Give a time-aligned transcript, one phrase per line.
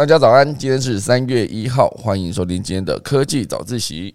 [0.00, 4.14] 大家早安，今天是三月一号，欢迎收听今天的科技早自习。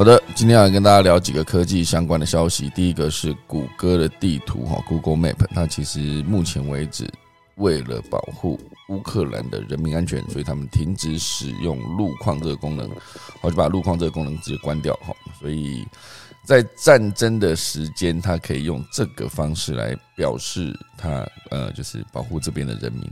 [0.00, 2.70] 好的，今天要跟大家聊几个科技相关的消息。
[2.70, 7.06] 第一个是谷歌的地图哈，Google Map，它其实目前为止
[7.56, 8.58] 为了保护
[8.88, 12.88] 乌克兰的人民安全，所以他们停止使用路况这个功能，
[13.42, 15.14] 我就把路况这个功能直接关掉哈。
[15.38, 15.86] 所以
[16.46, 23.02] 在战争的时间，它可以用这个方式来表示它呃，就是保护这边的人民。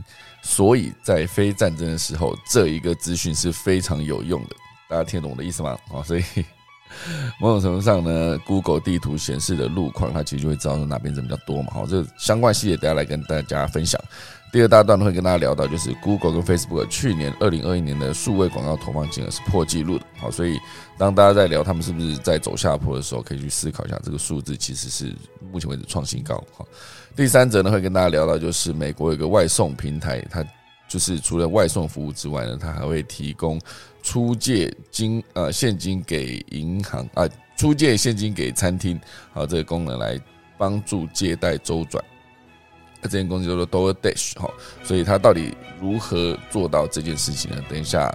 [0.41, 4.55] 所以在非战争的时候，这一个资讯是非常有用的。
[4.89, 5.77] 大家听懂我的意思吗？
[5.93, 6.23] 啊，所以。
[7.39, 11.71] 某种程度上呢，Google 地图显示的路况，它其实就会知道说哪边人比较多嘛。
[11.73, 13.99] 好，这相关细节等下来跟大家分享。
[14.51, 20.05] 第二大段会跟大家聊到，就是 Google 跟 Facebook 去年二零二一年的数位广告投放金额是破纪录的。
[20.17, 20.59] 好，所以
[20.97, 25.13] 当大家在聊他们是不是在走下坡的时候，可以去思考一下这个数字其实是
[25.51, 26.43] 目前为止创新高。
[26.57, 26.67] 好，
[27.15, 30.43] 第三则呢会跟大家聊到，就是美国有个外送平台，它
[30.87, 33.61] 就是除了外送服务之外呢，它还会提供。
[34.09, 38.99] 出借金呃现金给银行啊，出借现金给餐厅，
[39.31, 40.19] 好这个功能来
[40.57, 42.03] 帮助借贷周转。
[43.01, 44.51] 那这件公司叫做 DoorDash 哈，
[44.83, 47.63] 所以它到底如何做到这件事情呢？
[47.69, 48.11] 等一下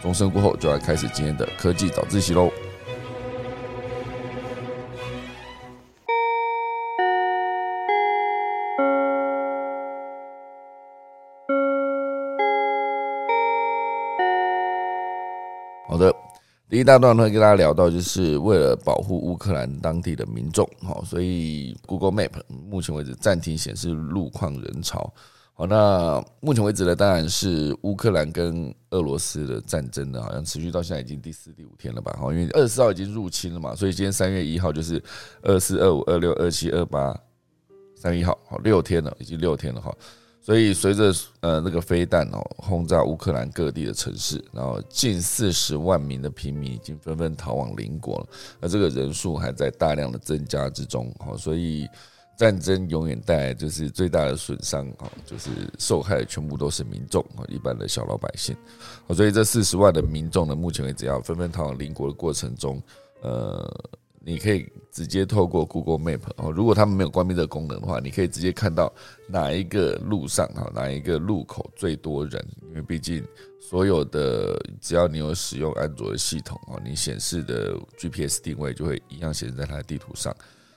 [0.00, 2.50] 钟声过后就要开始今天的科技早自习喽。
[15.94, 16.12] 好的，
[16.68, 22.32] 第一大段会跟大家聊到，就是为了保护乌克兰当地的民众，好，所以 Google Map
[22.68, 25.14] 目前为止暂停显示路况人潮。
[25.52, 32.12] 好，那目前为止呢，当然是乌克兰跟俄罗斯的战争呢，好像持续到现在已经第四、第五天了吧？
[32.18, 35.00] 好，因为二十四号已经入侵了嘛，所以今天三月一号就是
[35.42, 37.16] 二四、二五、二六、二七、二八、
[37.94, 39.94] 三月一号，好，六天了，已经六天了哈。
[40.44, 41.10] 所以，随着
[41.40, 48.26] 呃那个飞弹哦轰炸乌克兰各地的城市，然后近四十万名的平民已经纷纷逃往邻国了，
[48.60, 51.10] 而这个人数还在大量的增加之中。
[51.26, 51.88] 哦，所以
[52.36, 58.54] 战争永远带来就是最大的损伤哦，就是受害的全部都是民众啊，一般的小老百姓。
[59.06, 62.82] 哦，所以这四十万的民众呢，目前为止要纷纷逃往邻国的过程中，
[63.22, 63.74] 呃。
[64.26, 68.90] 你可以直接透过 Google Map 哦，如果他们没有关闭这个功能的话，你可以直接看到
[69.28, 73.22] 哪一个路上哈，哪一个路口最多人，因为毕竟
[73.60, 80.34] 所有的只要你有使用安卓的系统哦，你显示的 GPS 定位就会一样显示在它的地图上。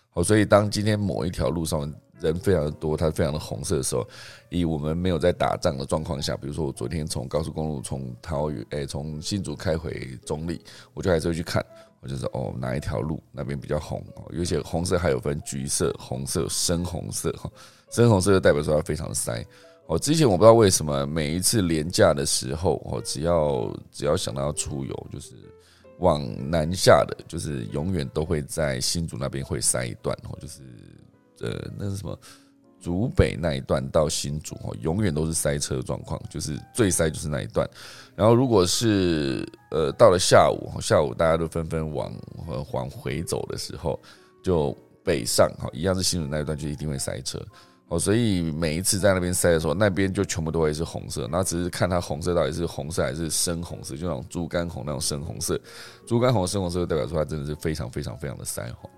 [0.10, 4.06] 好，所以当今天某一条路上人非常的多，它非常的红色的时候，
[4.50, 10.60] 以我们没有在打仗的状况下，比如说我昨天从高速公路从桃园诶从新竹开回中立，
[10.94, 11.64] 我就还是会去看。
[12.08, 14.26] 就是哦，哪一条路那边比较红哦？
[14.32, 17.52] 有些红色还有分橘色、红色、深红色哈。
[17.92, 19.46] 深红色就代表说它非常的塞。
[19.88, 25.36] 哦，之前我不知道为什么每一次廉价的时候哦，只要只要想到要出游，就是
[26.00, 30.62] 往南下的，就是永远都会在新竹那边会塞一段哦，就是
[31.40, 32.20] 呃那是什么？
[32.88, 37.70] 竹北那一段到新竹哦，永远都是塞车的状况，就是最塞就是那一段。
[38.16, 42.10] 然后如果是呃到了下午，下午大家都纷纷往
[42.72, 44.00] 往回走的时候，
[44.42, 47.46] 就北上哈，一样是新竹那一段就一定会塞车
[47.90, 48.00] 哦。
[48.00, 55.60] 所以每一次在那边塞的时候，那边就全部都会是红色，那只是看它红色到底是红色还是深红色，就那种猪肝红那种深红色，
[56.06, 58.90] 猪肝红深红色就代表说它真的是非常非常非常的塞哈。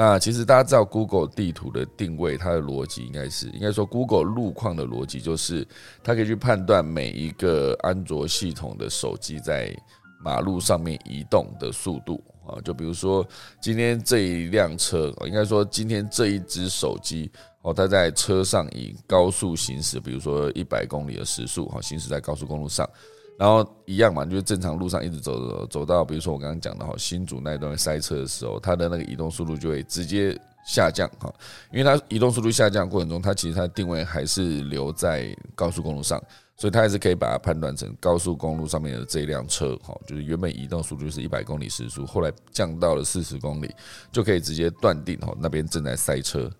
[0.00, 5.66] 那其实大家知道，Google 地图的定位，它的逻辑应该是，应该说 Google 路况的逻辑就是，
[6.04, 9.76] 它可以去判断每一个安卓系统的手机在
[10.22, 12.60] 马路上面移动的速度啊。
[12.64, 13.26] 就比如说，
[13.60, 17.28] 今天这一辆车，应该说今天这一只手机
[17.62, 22.88] 哦，它在车上以高速行驶，比如说一百公里的时速，哈，行驶在高速公路上。
[23.38, 30.36] 然后一样嘛，就是正常路上一直走走走到，比如说我刚刚讲的哈，新竹那一段塞车的时候，它的那个移动速度就会直接
[30.66, 31.32] 下降哈，
[31.72, 36.20] 因为它移动速度下降过程中，它其实它的定位还是留在高速公路上，
[36.56, 43.72] 所以它还是可以把它判断成高速公路上面的这一辆车哈，就是原本移动速度是一百公里时速，后来降到了四十公里，
[44.10, 46.50] 就可以直接断定哈那边正在塞车。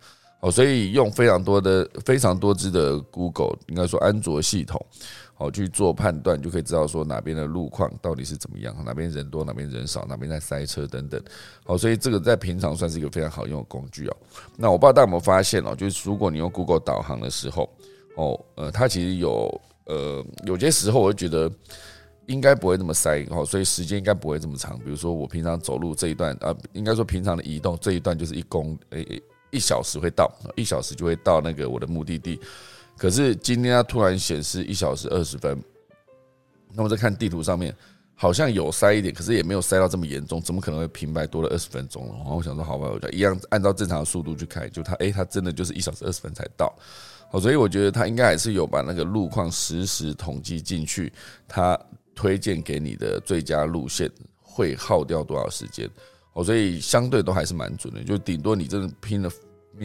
[0.40, 4.80] 哦，所以用非常多的、非常多支的 Google，应该说安卓系统，
[5.38, 11.22] 好去做判断，就可以知道说哪边的路况到底是怎么样，哪边人多，哪边人少，哪边在塞车等等。
[11.64, 14.16] 好，所以这个在平常算是一个非常好用的工具哦。
[14.56, 17.70] 那我不知道大家有没有发现哦，就是如果你用 Google 导航的时候，
[18.16, 21.48] 哦，呃，它其实有呃有些时候，我会觉得
[22.26, 24.76] 应该不会那么塞哦，所以时间应该不会这么长。
[24.80, 29.22] 比如说我平常走路这一段啊，应该说平常的移动这一段就是一公诶。
[29.50, 32.38] 一小时会到，一小时就会到那个我的目的地。
[32.98, 35.56] 可是今天它突然显示一小时二十分，
[36.74, 37.74] 那我再看地图上面
[38.14, 46.76] 好像有塞一点，可是也没有塞到这么严重，怎么可能会平白多了二十分钟然后我想说，好吧，我就一样按照正常的速度去开，就它，诶，它真的就是一小时二十分才到。
[47.30, 51.12] 好，所以我觉得它应该还是有把那个路况实时统计进去，
[51.46, 51.78] 它
[52.14, 54.10] 推荐给你的最佳路线
[54.42, 55.88] 会耗掉多少时间。
[56.32, 59.30] 哦，所以相对都还是蛮准的，就顶多你真的拼了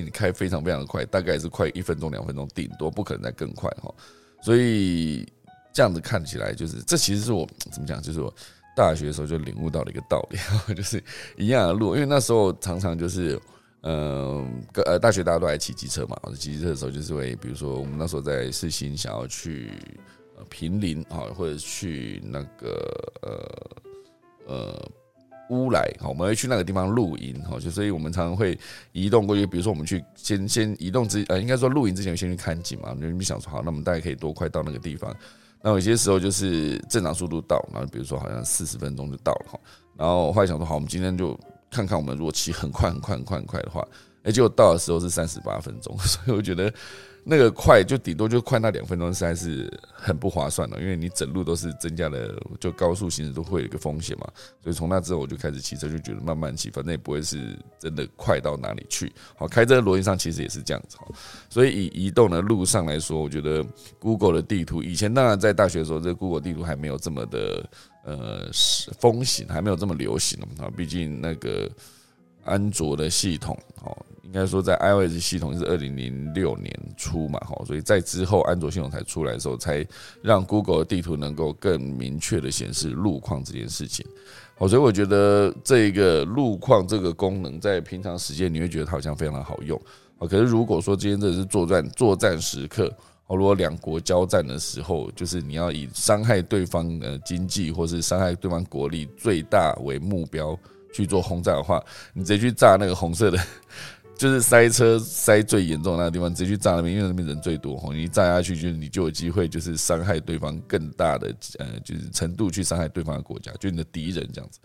[0.02, 3.94] 你开非常非常的快，大概是快一分钟两分钟，顶多不可能再更快哈。
[4.42, 5.26] 所以
[5.72, 8.34] 这样子看起来，就是这其实是我怎么讲，就是我
[8.76, 10.38] 大学的时候就领悟到了一个道理，
[10.74, 11.04] 就是
[11.38, 13.40] 一样的路，因为那时候常常就是
[13.82, 19.72] 嗯，呃，大学大家都爱骑机车嘛，骑机车的时候就是会，比如说我们那时候在四新想要去
[20.50, 24.92] 平林啊，或者去那个呃呃。
[25.54, 28.58] 乌来，好，我们会去那个地方露营，哈，就所以我们常常会
[28.92, 29.46] 移动过去。
[29.46, 32.94] 比如说，我们去先先移动之，呃，应该说露营之前先去看景嘛。
[32.98, 35.16] 你们想说，好，那我们大概可以多快到那个地方？
[35.62, 39.60] 那有些时候就是正常速度到，然后比如说好像四十分钟就到了，哈。
[39.96, 41.40] 然后后来想说，好，我们今天就
[41.70, 43.88] 看看我们如果骑很快很快很快很快的话，
[44.24, 46.74] 哎，结果到的时候是三十八分钟， 所以我觉得。
[47.26, 50.80] 那个快就顶多就快那两分钟，实在是很不划算了。
[50.82, 54.28] 因为你整路都是增加了，就高速行驶都会有一个风险嘛。
[54.62, 59.12] 所以从那之后我就开始骑车，就觉得慢慢骑，反正也不会是真的快到哪里去。
[59.38, 60.98] 好，开车逻辑上其实也是这样子。
[61.50, 63.66] 所以以移动的路上来说，我觉得
[64.00, 67.70] Google 的地图，以前当然在大学的时候，这 Google 地图还没有这么的
[68.04, 68.50] 呃
[69.00, 70.70] 风行，还没有这么流行啊。
[70.76, 71.70] 毕竟那个
[72.44, 73.98] 安卓的系统，哦。
[74.24, 79.86] 应该说，在 iOS 系统是二零零六年初嘛，哈，所以在之后安卓系统才出来的时候，才
[80.24, 84.04] 让 Google 的地图能够更明确的显示路况这件事情。
[84.58, 89.80] 好，所以我觉得这个路况这个功能，在平常时间你会觉得它好像非常的好用。
[90.18, 92.92] 啊，可是如果说今天这是作战作战时刻，
[93.28, 100.58] 哦，如果两国交战的时候，就是你要以伤害对方的经济或是伤害对方国力最大为目标
[100.94, 103.38] 去做轰炸的话，你直接去炸那个红色的。
[104.16, 107.76] 就是塞车塞最严重那个地方，直接去炸那边，因为那边人最多。
[107.76, 114.60] 哈，你炸下去，就是你就有机会，就是伤害对方更大的呃，就是程度去伤害对方的国家，就你的敌人这样子。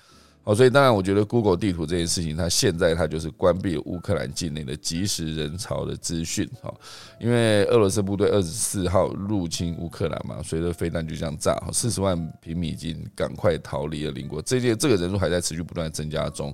[0.49, 6.49] 哦，所以当然，我觉得 Google 地图这件事情，它现在它就是关闭了乌克兰境内的即时人潮的资讯。
[6.63, 6.75] 哈，
[7.21, 16.51] 因为俄罗斯部队二十四号入侵乌克兰嘛，随着飞弹就这样炸，四十万平米已经赶快逃离了邻国，这些这个人数还在持续不断增加中。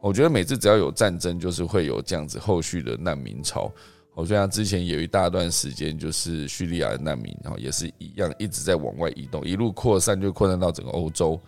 [0.00, 3.72] 我觉得每次只要有战争，就是会有这样子后续的难民潮。
[4.14, 11.40] 我就像之前有一大段时间，就是叙利亚的难民，然后也是一样一直在往外移动，一路扩散，就扩散到整个欧洲。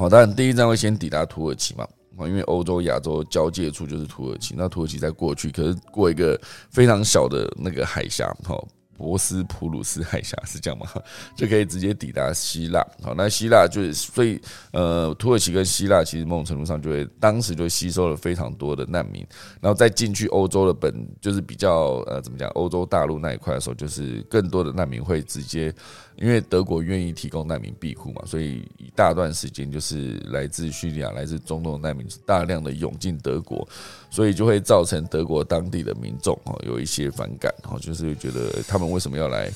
[0.00, 1.86] 好，当然第一站会先抵达土耳其嘛，
[2.20, 4.54] 因为欧洲亚洲交界处就是土耳其。
[4.56, 8.58] 那土耳其在过去，可是过一个非常小的那个海峡，哈。
[8.96, 10.86] 博斯普鲁斯海峡是这样吗？
[11.34, 12.86] 就可以直接抵达希腊。
[13.02, 14.38] 好，那希腊就是所以
[14.72, 19.26] 呃，土耳其跟希腊其实某种程度上就会当时就吸收了非常多的难民，
[19.58, 25.74] 然后再进去欧洲的本就是比较呃怎么讲，欧洲大陆那一块的时候，就是更多的难民会直接。
[26.20, 33.66] 因为德国愿意提供难民庇护嘛，所以一大段时间就是来自叙利亚、来自中东的难民大量的涌进德国，
[34.10, 39.50] 所以就会造成德国当地的民众哦有一些反感哦，就是觉得他们为什么要来？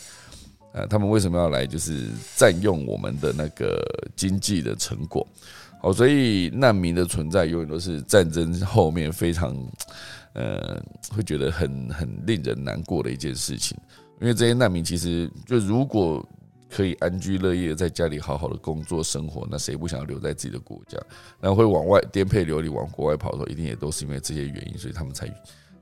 [0.72, 1.66] 呃，他们为什么要来？
[1.66, 3.84] 就是占用我们的那个
[4.16, 5.26] 经济的成果。
[5.82, 9.54] 好，所以难民的存在永远都是战争后面非常
[10.32, 10.82] 呃
[11.14, 13.76] 会觉得很很令人难过的一件事情，
[14.18, 16.26] 因为这些难民其实就如果。
[16.74, 20.98] 可以安居乐业，在家里好好的工作生活，那谁不想要留在自己的国家？
[21.40, 25.32] 那会往外颠沛流离，往国外跑的时候，一定也都是因为这些原因，所以他们才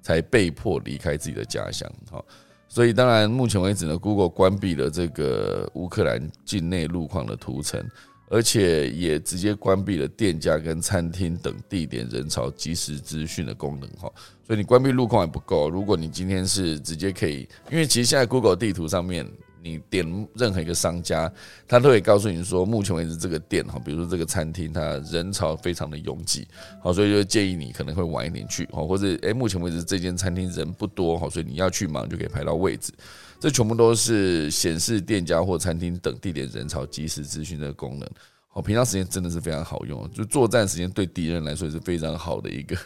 [0.02, 1.90] 才被迫离开自己的家乡。
[2.10, 2.22] 好，
[2.68, 7.82] 所以当然，目前为止呢，Google 关闭了这个乌克兰境内路况的图层，
[8.28, 13.88] 而且也直接关闭了店家跟餐厅等地点人潮即时资讯的功能。
[13.92, 14.12] 哈，
[14.46, 19.26] 所以你关闭路况还不够，如果你今天是直接可以，因为其实现在 Google 地图上面。
[19.62, 20.04] 你点
[20.34, 21.32] 任何一个商家，
[21.68, 26.46] 他都会告诉你说，目前为止这个店哈，比如说这个餐厅，它人潮非常的拥挤，
[26.82, 32.92] 好，所以就建议你可能会晚一点去，好，或者诶，目前为止这间餐厅人不多，好，所以你要去忙就可以排到位置。
[33.38, 38.08] 这全部都是显示店家或餐厅等地点人潮即时资讯的功能。
[38.48, 42.76] 好，平常时间真的是非常好用，就作战时间对敌人来说也是非常好的一个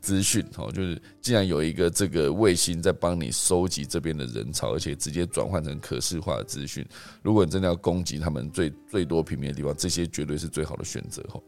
[0.00, 0.44] 资讯。
[0.54, 6.86] 哈，就是既然有一个这个卫星在帮你收集这边的人潮，而且直接转换成可视化的资讯，
[7.22, 11.22] 如果你真的要攻击他们最最多平民的地方，这些绝对是最好的选择。
[11.28, 11.40] 哈，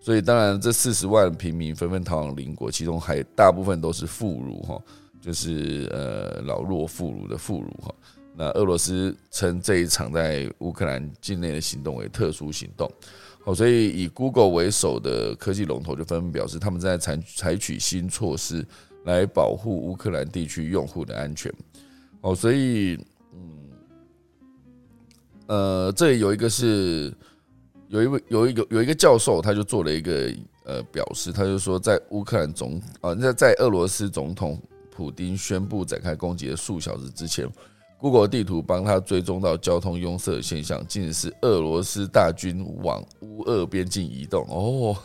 [0.00, 4.62] 所以当然这四十万平民纷纷逃往邻国，其中还大部分都是妇孺。
[4.62, 4.82] 哈。
[5.22, 7.94] 就是呃老弱妇孺的妇孺哈，
[8.34, 12.90] 那俄罗斯称这一场在乌克兰境内的行动为特殊行动，
[13.44, 18.66] 好，所以以 Google 为首的科技龙头就纷纷表示，他们正在采采取新措施
[19.04, 21.52] 来保护乌克兰地区用户的安全，
[22.20, 22.98] 哦，所以
[23.32, 23.70] 嗯
[25.46, 27.12] 呃，这里有一个是
[27.88, 30.32] 有一位有一个有一个教授，他就做了一个
[30.64, 34.60] 呃表示，他就说在乌克兰总啊在在俄罗斯总统。
[34.92, 37.48] 普丁宣布展开攻击的数小时之前
[38.00, 44.96] ，Google 地图帮他追踪到交通拥塞的现象，竟然是俄罗斯大军往乌俄边境移动哦。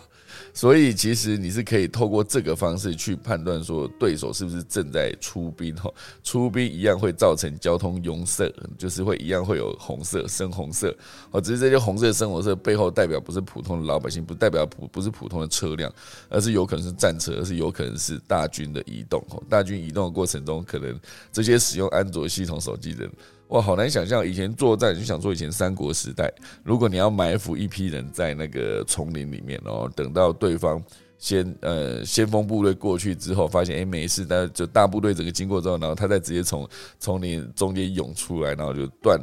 [0.55, 5.91] 所以其实你是可以透过这个方式去判断说对手是不是正在出兵哈，
[6.23, 10.95] 出兵一样会造成交通拥塞，就是会一样会有红色、深红色
[11.31, 15.93] 哦，只是这些红色、深红色背后代表不是普通的老百姓，不代表普不是普通的车辆，
[16.29, 19.21] 而是有可能是战车，而是有可能是大军的移动。
[19.29, 20.97] 哦大军移动的过程中，可能
[21.33, 23.11] 这些使用安卓系统手机的人。
[23.49, 26.33] 哇，好难想象以前作战，就想说以前三国时代，
[26.63, 30.83] 如果你要埋伏一批人在那个丛林里面，然后等到对方
[31.19, 36.67] 先呃先锋部队过去之后，发现哎没事，但就大部队整个经过之后，然后他再直接从
[36.99, 39.19] 丛林中间涌出来，然后就断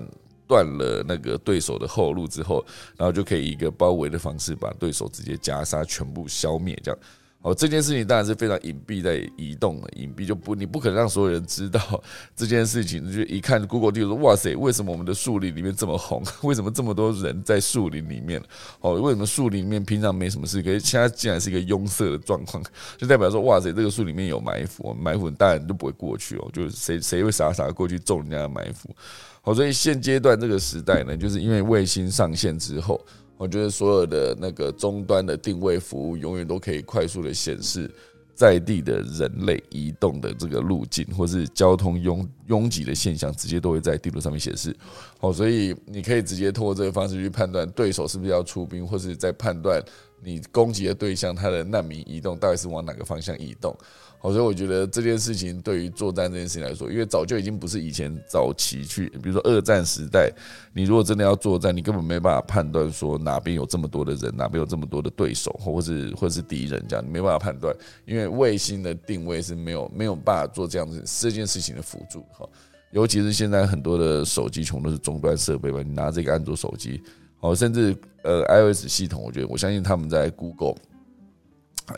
[0.46, 2.64] 断了那个对手的后路之后，
[2.96, 7.00] 然后就可以以一个包围的方式把对手直接夹杀，全部消灭这样。
[7.42, 11.80] 哦，这件事情当然是非常隐蔽，在移动的隐蔽就不，你不可能让所有人知道
[12.36, 13.12] 这件事情。
[13.12, 16.22] 就一看 Google 地图说，哇塞，为什么我们的树林里面这么红？
[16.42, 18.40] 为什么这么多人在树林里面？
[18.80, 22.62] 哦，为什么树林里面平常没什么事，可是现在竟然是一个拥塞的状况？
[22.96, 26.48] 就代表说，哇塞，这个树里面有埋伏，埋伏当然都不会过去哦。
[26.52, 28.94] 就是谁谁会傻傻过去中人家的埋伏？
[29.40, 33.04] 好，所以现阶段这个时代呢，就是因为卫星上线之后。
[33.42, 37.90] 我觉得所有的那个终端的定位服务，永远都可以快速的显示
[38.36, 44.72] 在地的人类移动的这个路径，或是交通拥拥挤的现象，直接都会在地图上面显示。
[45.18, 49.82] 好，所以你可以直接通过这个方式去判断对手是不是要出兵，或是在判断
[50.22, 53.76] 你攻击的对象他的难民移动到底是往哪个方向移动。
[54.22, 60.30] 好，所以我觉得这件事情对于作战这件事情来说，因为早就已经不是以前早期去，比如说二战时代，
[60.72, 67.74] 你如果真的要作战，你根本没办法判断说哪边有这么多的人，哪边有这么多的对手，或是或是敌人这样，你没办法判断，
[68.06, 72.20] 因为卫星的定位是没有没有办法做这样子这件事情的辅助。
[72.38, 72.48] 哈，
[72.92, 77.02] 尤其是现在很多的手机全都是终端设备嘛，你拿这个安卓手机，
[77.40, 80.76] 哦，甚至呃 iOS 系统，我觉得我相信他们在 Google。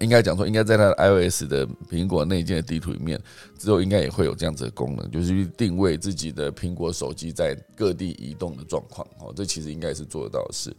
[0.00, 3.21] 应该讲说，应该在它的 iOS 的苹果内建的地图里面，
[3.59, 9.07] 之后应该也会有这样子的功能，就是去定位自己的苹果手机在各地移动的状况。
[9.21, 10.75] 哦，这其实应该是做得到的事。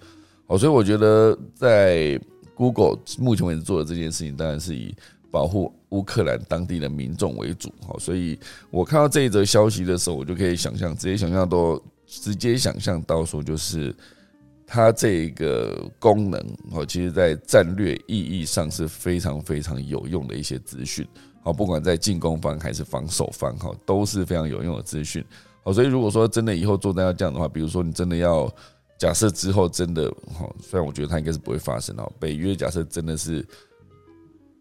[0.48, 2.20] 哦，所以我觉得在
[2.56, 4.94] Google 目前为止做的这件事情，当然是以
[5.30, 7.72] 保护乌克兰当地的民众为主。
[7.88, 8.38] 好，所以
[8.72, 13.96] 我看到这一则消息的时候，我就可以想象，直接想象到，直接想象到说，就是。
[14.68, 16.40] 它这个功能
[16.72, 21.08] 哦，其实在战略意义上是非常非常有用的一些资讯。
[21.44, 25.24] 好，不管在进攻方还是防守方，哈，都是非常有用的资讯。
[25.64, 28.52] 好，所以如果说真的以后作战要这样的话，比如说你真的要
[28.98, 32.12] 假设之后真的，哈，虽然我觉得它应该是不会发生哦。
[32.20, 33.46] 北约假设真的是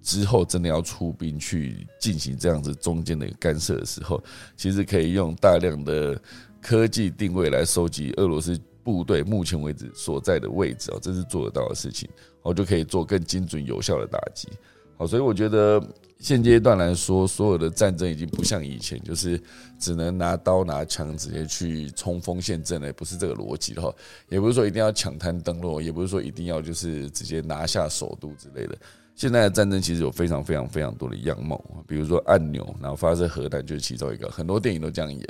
[0.03, 4.23] 之后真的要出兵去进行这样子中间的一个干涉的时候，
[4.55, 6.21] 其实可以用大量的
[6.61, 8.61] 科技定位来收集俄罗斯。
[8.85, 12.09] 部队目前为止所在的位置哦，这是做得到的事情，
[12.43, 14.49] 我就可以做更精准有效的打击。
[14.97, 15.83] 好，所以我觉得
[16.21, 19.43] 现阶段来说，所有的战争已经不像以前，就是
[19.77, 23.93] 只能拿刀拿枪直接去冲锋陷阵了，不是这个逻辑的话，
[24.29, 28.79] 也不是说一定要抢滩登陆，也不是说一定要就是直接拿下首都之类的。
[29.17, 35.21] 现在的战争其实有非常非常非常多的样貌，比如说按钮，然后发射核弹就是其中一个，很多电影都这样演。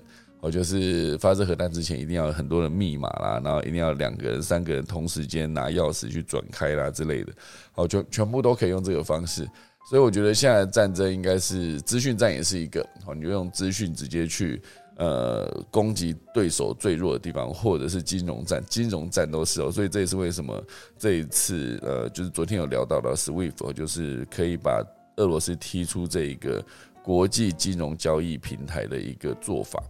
[0.44, 7.32] 我就是发射核弹之前一定要有很多的密码啦，然后一定要两个人、三个人同时间拿钥匙去转开啦之类的，
[7.72, 9.48] 好，全全部都可以用这个方式。
[9.88, 14.60] 所以我觉得现在的战争应该是资讯战也是一个，好，你就用资讯直接去
[14.96, 19.72] 呃攻击对手最弱的地方，或者是金融战，金融战都是哦。
[19.72, 20.62] 所以这也是为什么
[20.98, 24.84] 这一次呃，就是昨天有聊到的 SWIFT，就是可以把
[25.16, 26.62] 俄罗斯踢出这一个
[27.02, 29.82] 国际金融交易平台的一个做法。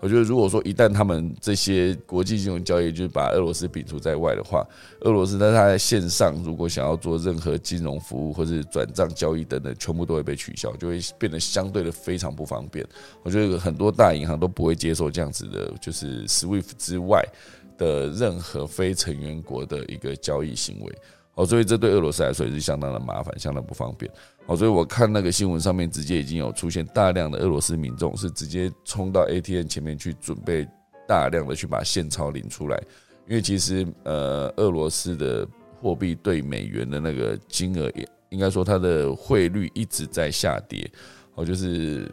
[0.00, 4.66] 我觉得，如果说一旦他们这些国际金融交易就是把俄罗斯摒除在外的话，
[5.00, 12.86] 俄罗斯在它在线上如果想要做任何金融服务或者转账交易等等，全部都会被取消，就会变得相对的非常不方便。
[13.22, 17.22] 我觉得很多大银行都不会接受这样子的，就是 SWIFT 之外
[17.76, 20.98] 的任何非成员国的一个交易行为。
[21.34, 24.10] 哦，所以这对俄罗斯来说也是相当的麻烦，相当不方便。
[24.50, 30.66] 哦，所以我看那个新闻上面，直接已经有出现大量的俄罗斯民众是直接冲到 ATM 前面去准备
[31.06, 32.76] 大量的去把现钞领出来，
[33.28, 35.46] 因为其实呃，俄罗斯的
[35.80, 40.90] 货币对美元的那个金额，也应该说它的汇率一直在下跌。
[41.36, 42.12] 哦，就是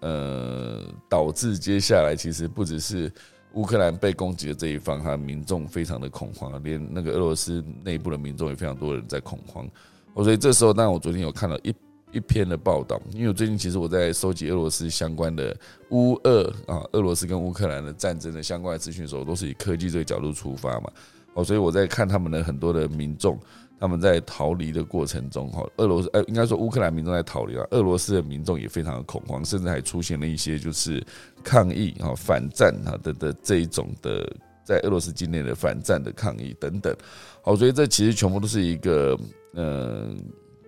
[0.00, 3.12] 呃，导致接下来其实不只是。
[3.54, 9.66] 乌克兰被攻击的这一方，哈，民众非常的恐慌，连那个俄罗斯内部的民众也非常多人在恐慌。
[10.14, 11.74] 所以这时候，当然我昨天有看到一
[12.12, 15.56] 一篇的报道，因为我最近其实我在收集俄罗斯相关的
[15.90, 20.90] 乌俄啊，俄罗斯跟乌克兰的战争的相关的资讯的时候，都是以科技这个角度出发嘛。
[21.34, 23.38] 哦，所以我在看他们的很多的民众。
[23.80, 31.00] 他们在逃离的过程中，哈，俄罗斯，呃，应该说乌克兰民众在逃离啊，俄罗斯的民众也非常的恐慌，甚至还出现了一些就是
[31.44, 34.28] 抗议啊、反战啊的的这一种的，
[34.64, 36.92] 在俄罗斯境内的反战的抗议等等，
[37.40, 39.16] 好，所以这其实全部都是一个
[39.52, 40.08] 呃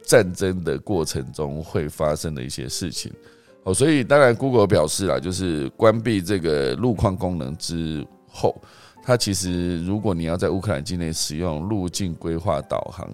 [0.02, 3.12] 战争的过程中会发生的一些事情，
[3.62, 8.60] 好，所以当然 Google 表示啦，就是关闭这个路况功能之后。
[9.02, 13.08] 它其实，如果你要在乌克兰境内使用路径规划导航，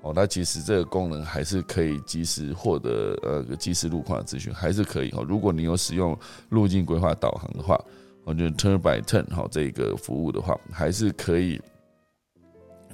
[0.00, 5.26] 哦，那其实这个功能还是可以及时获得呃即时路况的资讯，还是可以哦。
[5.28, 6.16] 如果你有使用
[6.48, 7.78] 路径规划导航的话，
[8.22, 11.60] 我觉得 Turn by Turn 哈这个服务的话，还是可以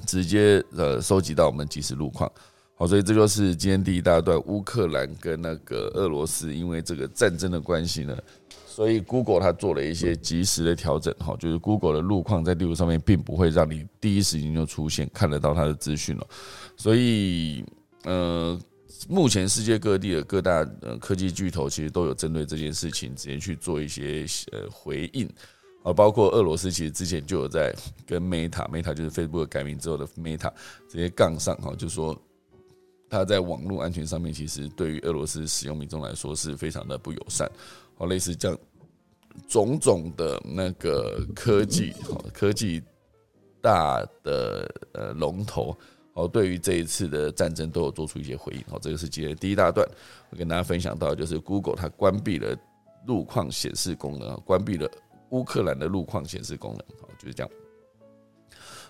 [0.07, 2.31] 直接呃收集到我们即时路况。
[2.75, 8.17] 好，所以这就是今天第一大段，乌克兰跟那个俄罗斯因为这个战争的关系呢。
[8.67, 16.25] 所以，Google 它做了一些及时的调整，哈，就是 Google 的路况在地图上面并不会让你第一时间就出现看得到它的资讯了。
[16.77, 17.65] 所以，
[18.05, 18.57] 呃，
[19.09, 25.29] 目前世界各地的各大呃科技巨头其实都有针对这件事情直接去做一些呃回应，
[25.83, 27.75] 啊，包括俄罗斯其实之前就有在
[28.07, 30.53] 跟 Meta，Meta 就是 Facebook 改名之后的 Meta
[30.89, 32.17] 直接杠上，哈，就说
[33.09, 37.51] 它在网络安全上面其实对于俄罗斯使用民众来说是非常的不友善，
[37.97, 38.59] 哦，类似这样。
[39.47, 42.83] 种种的那个科技，哈，科技
[43.61, 45.77] 大的呃龙头，
[46.15, 49.87] 哦，对于这一次的战争都有做出一些回应，哦，这个是今天第一大段，
[50.31, 52.57] 我跟大家分享到，就是 Google 它关闭了
[53.07, 54.91] 路况显示功能，关闭了
[55.31, 57.51] 乌克兰的路况显示功能，好，就是这样。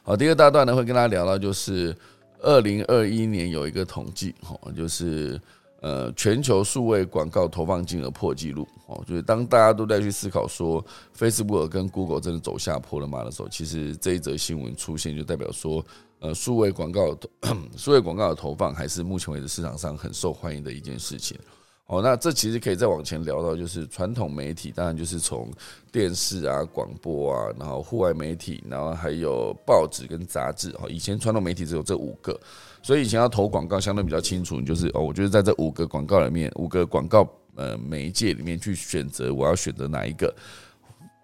[0.02, 1.96] 好，第二大段呢会跟大家聊到，就是
[2.40, 5.40] 二零二一年有一个统计，哈，就是。
[5.80, 10.84] 呃，全球数位广告投放金额破纪录哦，就是当大家都在去思考说
[11.16, 15.86] Facebook 跟 Google 真的走下坡了吗的时候，其实这一则新闻出现就代表说，
[16.18, 17.16] 呃，数位广告
[17.78, 21.38] 数位广告的投放还是目前为止市场上很受欢迎的一件事情。
[21.88, 25.50] 哦，那这其实可以再往前聊到，就是传统媒体，当然就是从
[25.90, 30.70] 电视啊、广播啊，然后户外媒体，然后还有报纸跟杂志。
[30.72, 32.38] 哈，以前传统媒体只有这五个。
[32.82, 40.32] 所以以前要投广告相对比较清楚，你就是哦，我觉得在这五个广告里面，五个广告呃媒介里面去选择，我要选择哪一个？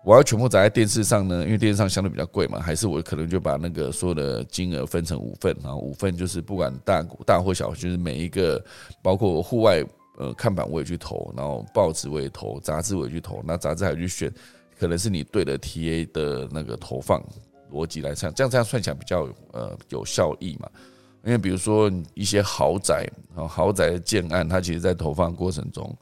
[0.03, 1.45] 我要全部砸在电视上呢？
[1.45, 8.63] 因为电视上相对比较贵嘛，还是我可能就把那个所有的金额分成五份，然后五份就是不管大大或小，就是每一个
[9.03, 9.85] 包括户外
[10.17, 14.33] 呃看板我也去投，然后报纸我也投，杂志我也去投，那杂志还去选，
[14.79, 17.23] 可能是你对的 TA 的那个投放
[17.73, 20.69] 逻辑来算，这样这样算起来比较呃有效益嘛。
[21.25, 25.97] 因为比如说一些豪宅啊，豪宅的建案，它其实，在投放过程中，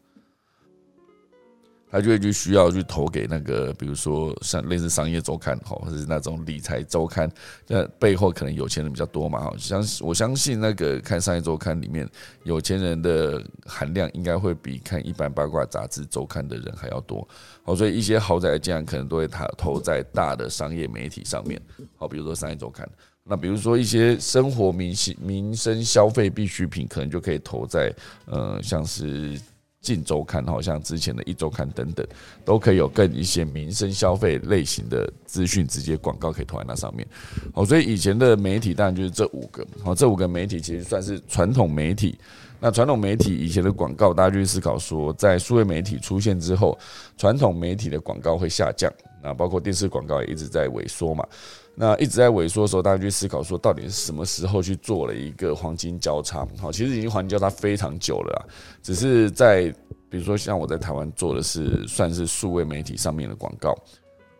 [1.92, 7.30] 他就会去需要去投给那个，比如说像类似商业周刊哈，或者是那种理财周刊，
[7.68, 9.54] 那背后可能有钱人比较多嘛哈。
[9.58, 12.08] 相我相信那个看商业周刊里面，
[12.44, 17.28] 有钱人的含量应该会比看一般八卦杂志周刊的人还要多。
[17.62, 21.60] 好，所以一些豪宅的建案可能都会投投在大的商业媒体上面，
[21.98, 22.88] 好，比如说商业周刊。
[23.24, 29.38] 那比如说一些生活民生民生消费必需品，可能就可以投在呃，像是
[29.82, 32.06] 《近周刊》好像之前的一周刊等等，
[32.44, 37.06] 都可以有更一些民生消费类型的资讯，直接广告可以投在那上面。
[37.52, 42.16] 好，所以以前的媒体当然就是这五个，好，这五个媒体其实算是传统媒体
[42.62, 46.78] 那传统媒体以前的广告，大家就去思考说，在数位媒体出现之后，
[47.16, 48.88] 传统媒体的广告会下降，
[49.20, 51.26] 那包括电视广告也一直在萎缩嘛。
[51.74, 56.46] 那一直在萎缩的时候，大家去思考说，到底是什么时候去做了一个黄金交叉？
[56.56, 58.48] 好，其实已经黄金交叉非常久了，
[58.80, 59.64] 只是在
[60.08, 63.76] 比如说像我在台湾做的是算是数位媒体上面的广告。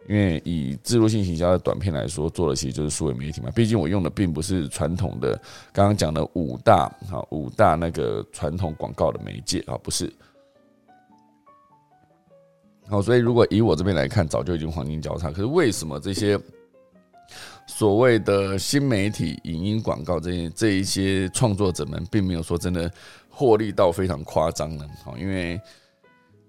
[0.09, 3.51] 因为以自入性行销的短片来说，做的其实就是数位媒体嘛。
[3.55, 5.41] 毕竟我用的并不是传统的
[5.73, 10.13] 刚刚讲的五大哈五大那个传统广告的媒介啊，不是。
[12.89, 15.31] 好，所以如果以我这边来看，早就已经黄金交叉。
[15.31, 16.39] 可是为什么这些
[17.67, 22.91] 所谓的新媒体影音广告这些这一些创作者们，并没有说真的
[23.31, 24.85] 获利到非常夸张呢？
[25.05, 25.61] 好，因为。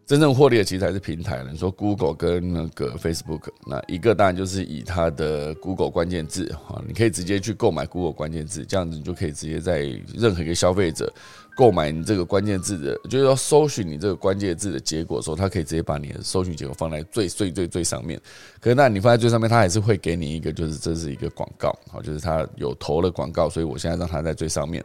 [0.06, 1.44] 真正获利的其实还是平台。
[1.50, 9.80] 你说 Google 跟那个 Facebook，那一个当然就是以它的 Google 关键字哈，你可以直接去购买 Google 关键字，这样子你就可以直接在
[10.14, 11.12] 任何一个消费者
[11.56, 18.20] 购买你这个关键字的，就是要搜寻你这个关键字的结果的时候，它可以直接把你的搜寻结果放在最最最最上面。
[18.60, 24.84] 可是那你放在最上面，它还是会给你一个，就是这是一个广告，好，就是它有投了广告，所以我现在让它在最上面。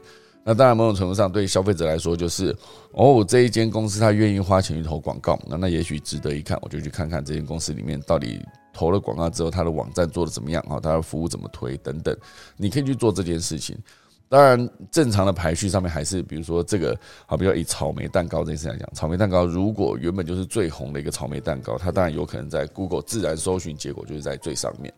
[0.49, 2.57] 那当然，某种程度上对消费者来说，就是
[2.93, 8.41] 哦，这一间公司他愿意花钱去投广告，那那也许值得一看，我就去看看这间公司里面到底
[8.73, 12.17] 投了广告之后，它的网站做的怎么样啊，它的服务怎么推等等，
[12.57, 13.77] 你可以去做这件事情。
[14.27, 24.91] 当然，正常的排序上面还是，比如说这个，好，比如以草莓蛋糕这件事来讲，草莓蛋糕如果原本就是最红的一个草莓蛋糕，它当然有可能在 Google 自然搜寻结果就是在最上面。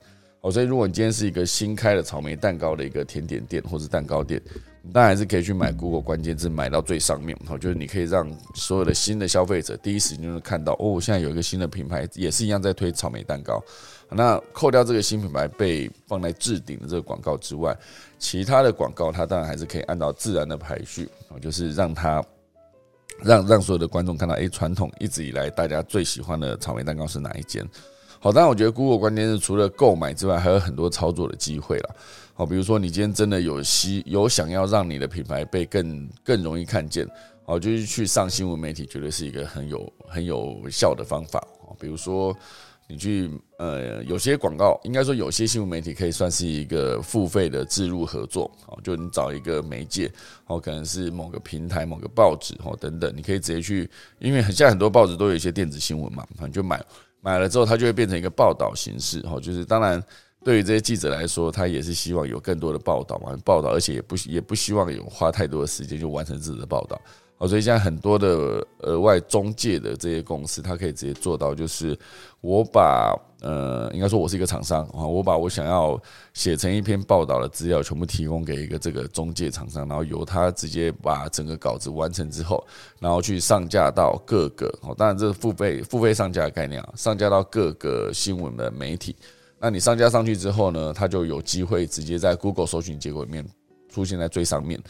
[0.42, 4.40] 哦，所以如果你今天是一个新开的草莓蛋糕的一个甜点店或者蛋糕店，
[4.92, 7.36] 当然还是可以去买 Google 关键字买到最上面。
[7.46, 13.62] 好，就是你可以让所有的新的消费者第一时间就能看到，哦，现在有一个新的品牌也是一样在推草莓蛋糕。
[14.08, 17.76] 那扣掉这个新品牌被放在置顶的这个广告之外，
[18.18, 21.08] 其他的广告它当然还是可以按照自然的排序，
[21.40, 22.24] 就是让它
[23.22, 27.64] 让让所有的观众看到，哎，传统一直以来大家最喜欢的草莓蛋糕是哪一间。
[28.22, 31.96] 好，当然我觉得 Google 关键是除了购买之外，还有很多操作的机会了。
[32.34, 37.08] 好，比如说你今天真的有希有想要让你的品牌被更更容易看见，
[37.46, 41.42] 好，就是去上新闻媒体，绝对是一个很有很有效的方法。
[41.78, 42.36] 比如说
[42.86, 48.50] 你去呃，有些广告，应该说有些新闻媒体可以算是一个付费的自入合作。
[48.66, 50.12] 好，就你找一个媒介，
[50.44, 56.84] 好，可能是某个平台、某个报纸，哦等等，你可以直接去，因为现在很多报纸都有一些电子新闻嘛，你就买。
[57.20, 60.02] 买了之后，它就会变成一个报道形式，哈，就是当然，
[60.44, 67.00] 对于这些记者来说，他也是希望有更多的报道嘛，报道，而且也不也不希望有花太多的时间就完成自己的报道，
[67.36, 71.98] 好，所以现在很多的额外中介的这些公司，它可以直接做到，就是
[72.40, 73.14] 我把。
[73.40, 76.00] 呃，应该说我是一个厂商啊，我把我想要
[76.34, 82.64] 写成一篇报道的资料全部提供给一个这个中介厂商，然后由他直接把整个稿子完成之后，
[82.98, 89.16] 然后去上架到各个哦，当然这是付费付费上架的概念啊，上架到各个新闻的媒体。
[89.58, 93.46] 那你上架上去之后呢，他就有机会直接在 Google 搜寻结果里面。
[93.90, 94.80] 出现在最上面，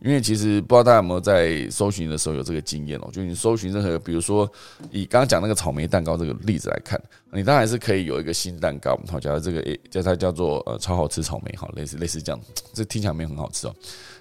[0.00, 4.50] 因为其实不知道大家有没有在搜寻的时候有这个经验哦，就你搜寻任何，比如说
[4.90, 7.00] 以刚刚讲那个草莓蛋糕这个例子来看，
[7.32, 12.40] 你当然是可以有一个新蛋糕，好，假如这个诶叫它叫做呃超好吃草莓，好，类似类似这样，
[12.72, 13.74] 这听起来没有很好吃哦，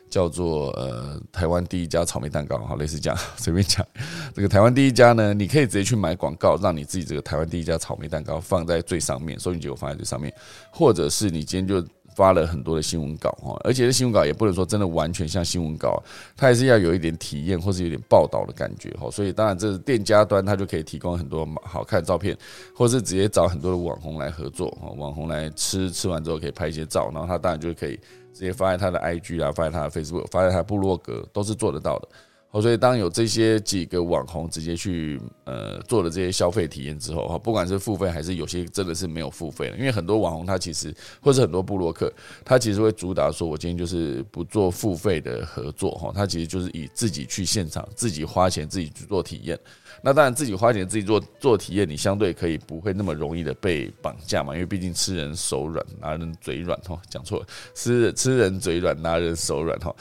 [0.10, 3.86] 叫做呃台湾第一家草莓蛋糕，好，类似这样， 随便讲，
[4.34, 10.34] 这个台湾第一家呢，你可以直接去买广告，让你自己这个台湾第一家草莓蛋糕放在最上面，搜寻结果放在最上面，
[10.72, 11.86] 或者是你今天就。
[12.20, 16.04] 发了很多的新闻稿哈，而且这新闻稿也不能说真的完全像新闻稿，
[16.36, 19.10] 它还是要有一点体验或是有点报道的感觉哈。
[19.10, 22.38] 所以当然，这是店家端他就可以提供很多好看的照片，
[22.76, 27.98] 或是直接找很多的网红来合作哈，网红来吃吃完之后可以拍一些照，然后他当然就可以
[28.34, 32.10] 直接发在他的 IG 啊，发在他的 Facebook，发在他的部落格，都是做得到的。
[32.52, 42.12] 好，所以当有这些几个网红直接去呃做了这些消费体验之后，哈，不管是付费还是有些真的是没有付费的，因为很多网红他其实或者很多布洛克，
[42.44, 49.60] 他其实会主打说，我今天就是不做付费的合作，哈，他其实就是以自己去现场，自己花钱自己去做体验。
[50.02, 59.96] 那当然自己花钱自己做做体验，你相对可以不会那么容易的被绑架嘛，因为毕竟吃人手软，拿人嘴软，哈，讲错了，吃吃人嘴软，拿人手软，哈。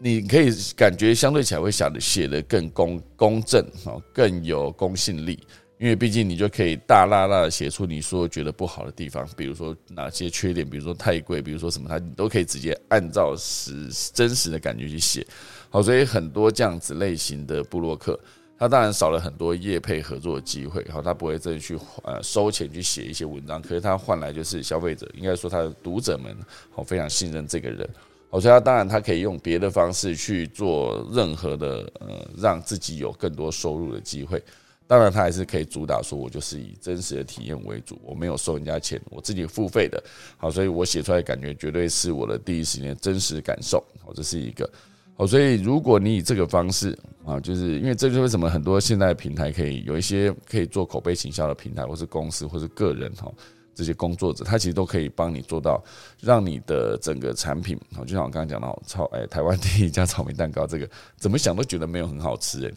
[0.00, 5.38] 你可以感觉相对起来会写的写的更公公正啊，更有公信力，
[5.78, 15.26] 因为毕竟你就可以大大大的写出你说觉得不好的地方，比如说哪些缺点，比如说太贵，比如说什么，它你都可以直接按照实真实的感觉去写。
[15.68, 18.18] 好，所以很多这样子类型的布洛克，
[18.56, 26.36] 他当然少了很多业配合作的机会，好，他不会真的去呃收钱去写一些文章，可是他换来就是消费者，应该说他的读者们
[26.70, 27.88] 好非常信任这个人。
[28.30, 34.42] 好，所以他当然他可以用别的方式去做任何的呃，让自己有更多收入的机会。
[34.86, 40.02] 当然，他还是可以主打说，我就是以真实的体验为主，我没有收人家钱，我自己付费的。
[40.38, 43.84] 好，所以我写出来感觉绝对是我的第一时间真实感受。
[44.02, 44.68] 好，这是一个。
[45.14, 53.30] 好，所以如果你以这个方式啊，就是因为这就是为什么很多现在平台可以有一些可以做口碑行销的平台，或是公司，或是个人哈，
[53.78, 55.80] 这些工作者，他其实都可以帮你做到，
[56.20, 62.72] 让你的整个产品，就像我刚刚讲到草，哎，台湾第一家草莓蛋糕，这个怎么想都觉得没有很好吃，哎。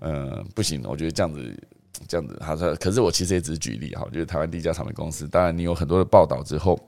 [0.00, 1.58] 嗯，不行，我觉得这样子，
[2.06, 5.26] 这样子，他说，可是我其实也只是举例哈，就是台湾第一家草莓公司。
[5.26, 6.78] 当然，你有很多的报道之后，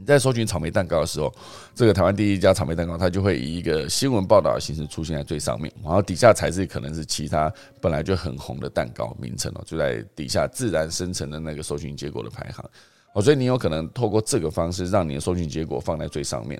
[0.00, 1.30] 你在搜寻草莓蛋糕的时候，
[1.74, 12.64] 这个台湾第一家草莓蛋糕，它就会以一个新闻报道的形式出现在最上面，然后底下才是可能是其他本来就很红的蛋糕名称哦，就在底下自然生成的那个搜寻结果的排行。
[13.12, 16.58] 哦，所以你有可能透过这个方式，让你的搜寻结果放在最上面。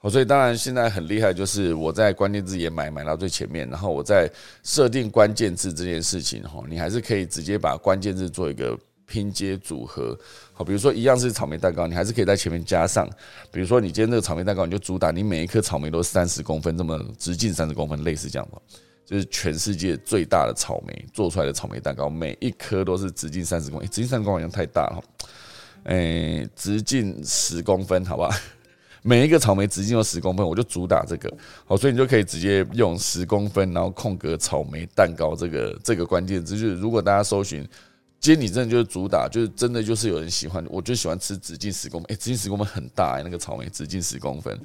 [0.00, 4.30] 哦，所以当然现在很厉害，就是我在关键字也买买到最前面，然后我在
[4.62, 8.76] 设定关键字这件事情，哈，你还是可以直接把关键字做一个
[9.12, 10.18] 拼接组合。
[10.54, 13.06] 好，比如说一样是草莓蛋糕，你还是可以在前面加上，
[13.50, 18.62] 比如说你今天这个草莓蛋糕，你就主打你每一颗草莓都是三十公分，这么直径三十公分，类似这样的，
[19.04, 25.04] 就是全世界最大的草莓做出来的草莓蛋糕，每一颗都是直径三十公分，直径三十公分好像太大了，
[25.84, 28.30] 诶，直径十公分，好不好？
[29.04, 31.28] 每一个草莓直径有十公分，我就主打这个，
[31.66, 37.68] 好，所以你就可以直接用十公分，然后空格草莓蛋糕这个这个关键字，就是如果大家搜寻，
[38.22, 44.56] 今天你真的就是主打，就是真的就是有人喜欢，我就喜欢吃直径十公分，哎，直径十公分很大哎，那个草莓直径十公分，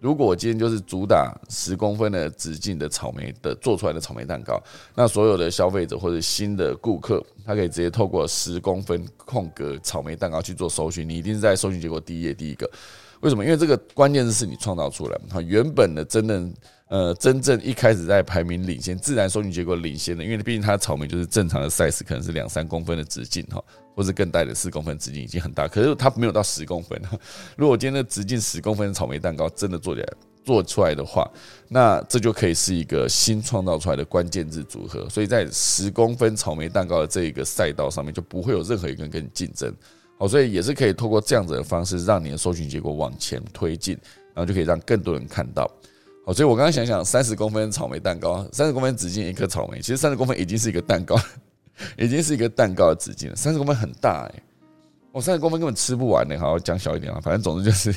[0.00, 4.62] 如果我今天就是主打十公分的直径的草莓的做出来的草莓蛋糕，
[4.94, 12.70] 那所有的消费者或者新的顾客，他可以直接透过十公分空格草莓蛋糕去做搜寻，你一定是在搜寻结果第一页第一个。
[13.20, 13.42] 为什么？
[13.42, 16.46] 因为这个关键字是你创造出来，哈，原本的真的
[16.88, 23.62] 呃真正一开始在排名领先，自然搜寻结果领先的，因为毕竟它的草莓就是正常的 size，可能是两三公分的直径，哈，
[23.94, 27.00] 或者更大的四公分直径已经很大，可是它没有到十公分。
[27.56, 30.08] 如果今天的直径十公分的草莓蛋糕真的做起来
[30.44, 31.28] 做出来的话，
[31.68, 39.74] 那这就可以是一个新创造出来的关键字组合，所以在十公分草莓蛋糕的这一个赛道上面，就不会有任何一个人跟你竞争。
[40.18, 43.98] 好，所以也是可以透过这样子的方式，让你的搜寻结果往前推进，
[44.32, 45.68] 然后就可以让更多人看到。
[46.26, 51.16] 好，所以我刚刚想想，三十公分草莓蛋糕，三十公分直径一颗草莓，其实三十公分已经是一个蛋糕，
[51.96, 53.36] 已经是一个蛋糕的直径了。
[53.36, 54.42] 三十公分很大哎，
[55.12, 56.36] 我三十公分根本吃不完呢。
[56.36, 57.92] 好，讲小一点啊，反正总之就是，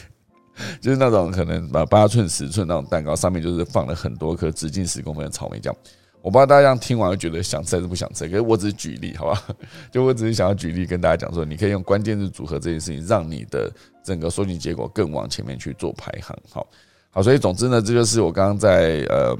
[0.79, 5.75] 就是那种可能把八寸、十寸那种蛋糕，上面就是放了很多颗直径十公分的草莓酱。
[6.21, 9.43] 我不知道大家这样听完会觉得想吃还是不想吃，可是我只是举例，好吧？
[9.91, 13.71] 就我只是想要举例跟大家讲说，你可以用关键字组合这件事情，让你的
[14.03, 16.37] 整个搜寻结果更往前面去做排行。
[16.51, 16.67] 好，
[17.11, 19.37] 好，所以总之呢，这就是我刚刚在呃。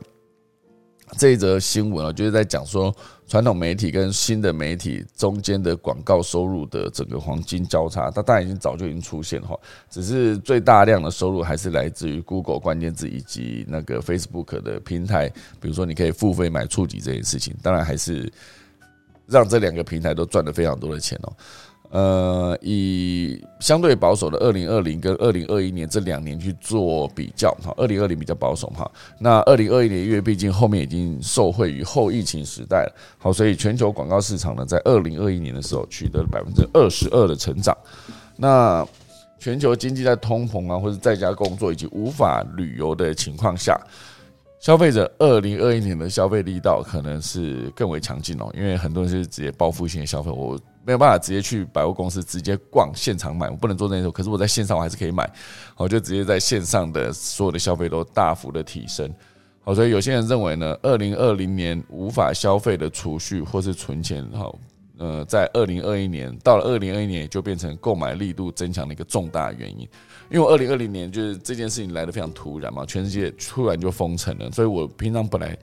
[1.17, 15.27] 这一则新闻啊，就是在讲说传统媒体跟新的媒体中间的广告收入的整个黄金交叉，它当然已经早就已经出现了哈，只是最大量的收入还是来自于 Google 关键字以及那个 Facebook 的平台，
[15.59, 18.31] 比如说你可以付费买触及这件事情，当然还是
[19.25, 21.33] 让这两个平台都赚了非常多的钱哦。
[21.91, 28.89] 呃，以相对保守的二零二零跟二零二一年这两年去做比较，哈，二零二零比较保守哈。
[29.17, 37.75] 那二零二一年因为毕竟后面已经受惠于后疫情时代了，好，所以全球广告市场呢，在二零二一年的时候取得了百分之二十二的成长。
[38.35, 38.87] 那
[39.39, 43.79] 全球经济在通膨啊，或者在家工作以及无法旅游的情况下。
[44.59, 55.31] 消费者二零二一年的消费力道可能是更为强劲哦，因为很多人是直接报复性的消费，我没有办法直接去百货公司直接逛现场买，我不能做那种，可是我在线上我还是可以买，
[55.77, 59.07] 我就直接在线上的所有的消费都大幅的提升。
[59.61, 64.57] 好，所以有些人认为呢，二零二零年无法消费的储蓄或是存钱，好，
[64.97, 69.87] 呃，在二零二一年到了二零二一年就变成购买力度增强的一个重大原因。
[70.31, 75.55] 因为二零二零年就是这件事情来的非常突然嘛，全世界突然就封城了，所以我平常本来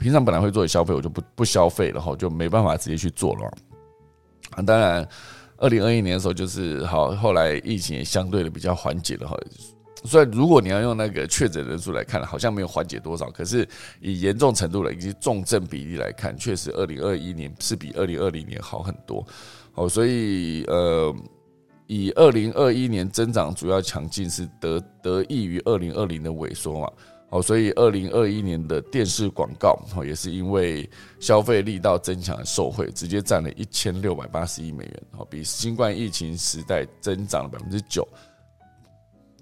[0.00, 3.52] 平常本来会做的消费，我就不不消费了哈，就没办法直接去做了。
[4.52, 5.06] 啊，当然，
[5.58, 9.36] 二零二一年的时候就是好，后来疫情也相对的比较缓解了哈。
[10.04, 13.68] 虽然如果你要用那个确诊人数来看，好像没有缓解多少，可是
[14.00, 19.24] 以严重程度来以及重症比例来看，确实二零二一年是比二零二零年好很多。
[19.74, 21.14] 哦，所以呃。
[21.92, 26.88] 以二零二一年增长主要强劲是得得益于二零二零的萎缩嘛，
[27.30, 30.88] 哦，所以二零二一年的电视广告哦也是因为
[31.20, 38.06] 消费力道增强受惠，直接占了一千六百八十亿美元，好，比新冠疫情时代增长了百分之九，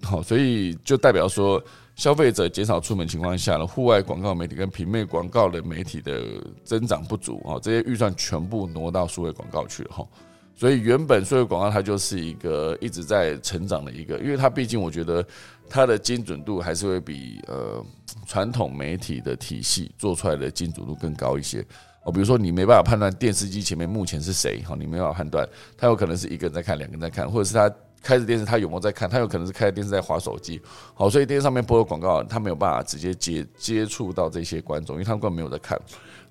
[0.03, 1.59] 好，所以就代表说，
[1.95, 6.23] 消费者减少出门情况下呢，户外广告媒体跟平面广告的媒体的
[6.63, 10.07] 增长不足啊，这些预算全部挪到数位广告去了哈。
[10.55, 15.25] 所以原本数位广告它就是一个一直在成长的一个，因为它毕竟我觉得
[15.69, 17.85] 它的精准度还是会比呃
[18.25, 21.65] 传统媒体的体系做出来的精准度更高一些
[22.03, 22.11] 哦。
[22.11, 27.73] 比如说你没办法判断电视机前面目前是谁哈，你没办法判断，他有可能是一个人在看，两个人在看，或者是他。
[28.01, 29.09] 开着电视，他有没有在看？
[29.09, 30.57] 他有可能是开着电视在划手机。
[30.93, 35.77] 好，所以电视上面播的广告，他没有办法直接接接触到这些观众，因为他们根本没有在看。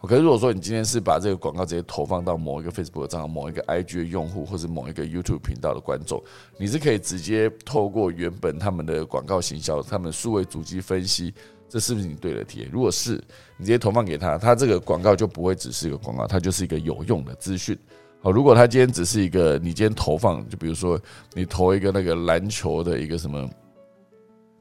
[0.07, 6.23] 可是如果说你今天是把这个广告直接投放到某一个 Facebook 账号、某一个 IG 的用户，或者某一个 YouTube 频道的观众，
[6.57, 11.35] 你是可以直接透过原本他们的广告行销、他们数位主机分析，
[11.69, 12.69] 这是不是你对的题？
[12.71, 13.15] 如果是
[13.57, 17.77] 你直接投放给他，他这个广告就不会只是一个广告，它就是一个有用的资讯。
[18.21, 21.01] 好，如果他今天只是一个，你今天投放，就比如说
[21.35, 23.51] 你投一个那个篮球的一个什么，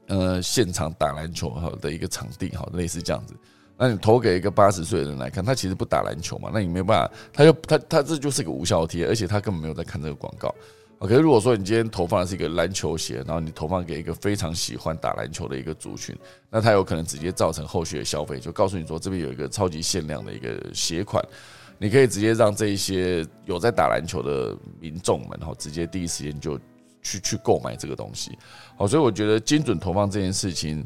[0.06, 3.34] 呃，现场打篮球哈的一个场地，哈，类似这样子，
[3.78, 10.52] 那你投给一个八十岁的人来看，他其实不打篮球嘛，那你没有办法，他就他他这就是个无效贴，而且他根本没有在看这个广告。
[10.98, 16.12] OK，如果说你今天投放的是一个篮球鞋，然后你投放给一个非常喜欢打篮球的一个族群，
[16.50, 21.24] 那他有可能直接造成后续的消费，就告诉你说这边有一个超级限量的一个鞋款。
[21.80, 26.58] 你可以直接让这一些有在打篮球的民众们，然后，直接第一时间就
[27.00, 28.36] 去去购买这个东西，
[28.76, 30.84] 好，所以我觉得精准投放这件事情，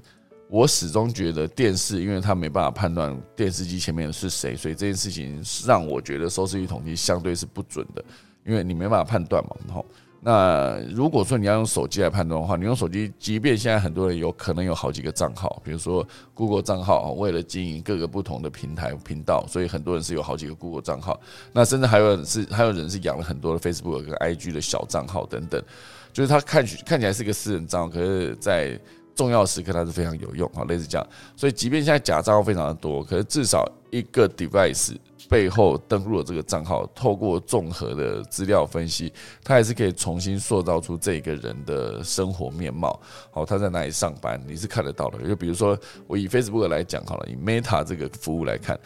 [0.52, 8.04] 我始终觉得电视，因为它没办法判断电视机前面是谁，所以这件事情让我觉得收视率统计相对是不准的，
[8.44, 9.82] 因为你没办法判断嘛，哈。
[10.20, 21.18] 那如果说你要用手机来判断的话，你用手机，即便现在很多人有可能有好几个账号，比如说 Google 账号，为了经营各个不同的平台频道，所以很多人是有好几个 Google 账号。
[21.54, 25.64] 那甚至还有人是还有人是养了很多的 Facebook 跟 IG 的小账号等等，
[26.12, 28.78] 就是他看看起来是一个私人账号，可是在
[29.14, 31.06] 重要时刻它是非常有用好，类似这样。
[31.36, 34.96] 所以即便现在假账号非常的多，可是至少一个 device。
[35.30, 39.10] 背后登录的这个账号，透过综合的资料分析，
[39.42, 43.00] 它还是可以重新塑造出这个人的生活面貌。
[43.30, 45.26] 好，他在哪里上班，你是看得到的。
[45.26, 48.78] 就比如说，我以 Facebook 来讲好了，以 Meta 这个服务来看。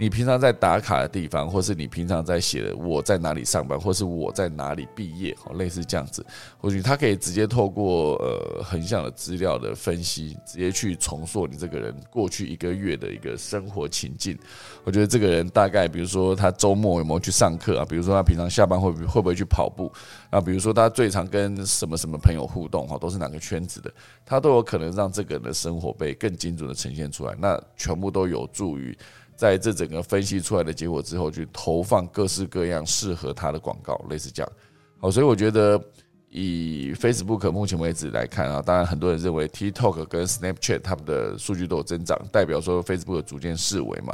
[0.00, 6.24] 你平常在打卡的地方，或是你平常在写的我在哪里上班，或是我在哪里毕业，好类似这样子，
[6.56, 14.38] 或许他可以直接透过呃横向的资料的分析，直接去重塑你这个人过去一个月的一个生活情境。
[14.84, 17.84] 我觉得这个人大概，比如说他周末有没有去上课啊？
[17.84, 19.92] 比如说他平常下班会不会不会去跑步
[20.30, 20.40] 啊？
[20.40, 23.92] 比如说他最常跟什么什么朋友互动哈，都是哪个圈子的，
[24.24, 27.34] 他都有可能让这个人的生活被更精准的呈现出来。
[27.40, 28.96] 那全部都有助于。
[29.38, 34.52] 在这整个分析出来的结果之后，去投放各式各样适合他的广告，类似这样。
[34.98, 35.80] 好，所以我觉得
[36.28, 44.12] 以 Facebook 目前为止来看啊，当然很多人认为 TikTok 跟 Snapchat 他们的数据都有增长，代表说 Facebook 逐渐式微嘛。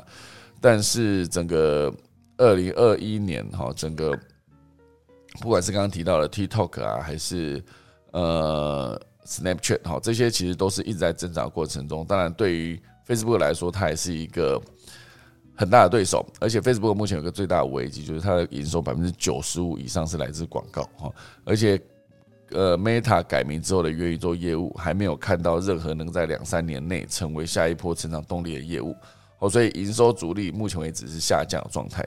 [0.60, 1.90] 但是整个
[2.36, 4.14] 二零二一年哈，整个
[5.40, 7.64] 不管是刚刚提到的 TikTok 啊，还是
[8.10, 12.04] 呃 Snapchat 哈，这些其实都是一直在增长过程中。
[12.04, 14.60] 当然，对于 Facebook 来说，它也是一个。
[15.56, 21.12] 很大的对手，而且 Facebook 目前有个最大的危机，就是它的营收百分之九十五以上是来自广告哈，
[21.44, 21.80] 而且
[22.50, 28.96] 呃 Meta 改名之后的元宇宙业务还没有看到任何能在两三年内成为下一波成长动力的业务，
[29.38, 32.04] 哦，所以营收主力目前为止是下降的状态，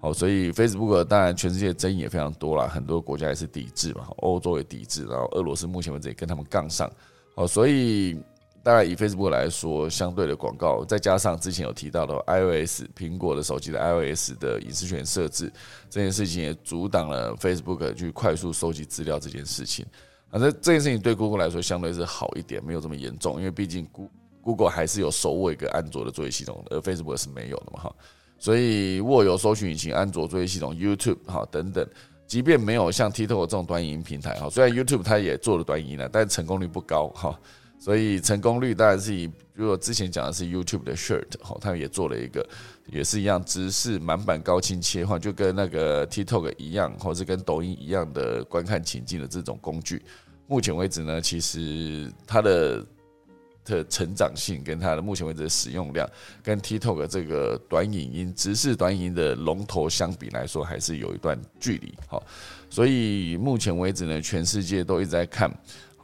[0.00, 6.88] 好，所以 Facebook 当然全世界争议也非常多了，很多国家也是抵制嘛，欧洲也抵制，然后俄罗斯目前为止也跟他们杠上，
[7.34, 8.18] 好，所以。
[8.64, 15.52] 当然，以 Facebook 来说，相对的广告，再加上之前有提到的 iOS 苹果的手机的 iOS 的隐私权设置，
[15.90, 19.84] 这件事情也阻挡了 Facebook 去快速收集资料这件事情。
[20.30, 23.86] 反正这件事情对 Google 来说相对是好一点，没有这么严重，因为毕竟
[24.40, 27.94] Google 还是有手握一个安卓的作业系统的，而 Facebook 是没有的嘛哈。
[28.38, 31.86] 所以握有搜寻引擎、安卓作业系统、YouTube 哈等等，
[32.26, 37.38] 即便没有像 TikTok 这种短影音平台哈，虽然 YouTube 它也做了短影音了，但成功率不高哈。
[37.84, 42.48] 所以成功率当然是以，如果之前讲的是 YouTube 的 Shirt 哈，他们也做了一个，
[42.86, 50.00] 也是一样，直视满版高清切换，就跟那个 TikTok 一样，或是跟抖音一样的观看情境的这种工具。
[50.46, 52.86] 目前为止呢，其实它的
[53.66, 56.08] 的成长性跟它的目前为止的使用量，
[56.42, 61.92] 跟 TikTok 这个短影音直视短影音的龙头相比来说，还是有一段距离。
[62.08, 62.22] 好，
[62.70, 65.54] 所以目前为止呢，全世界都一直在看。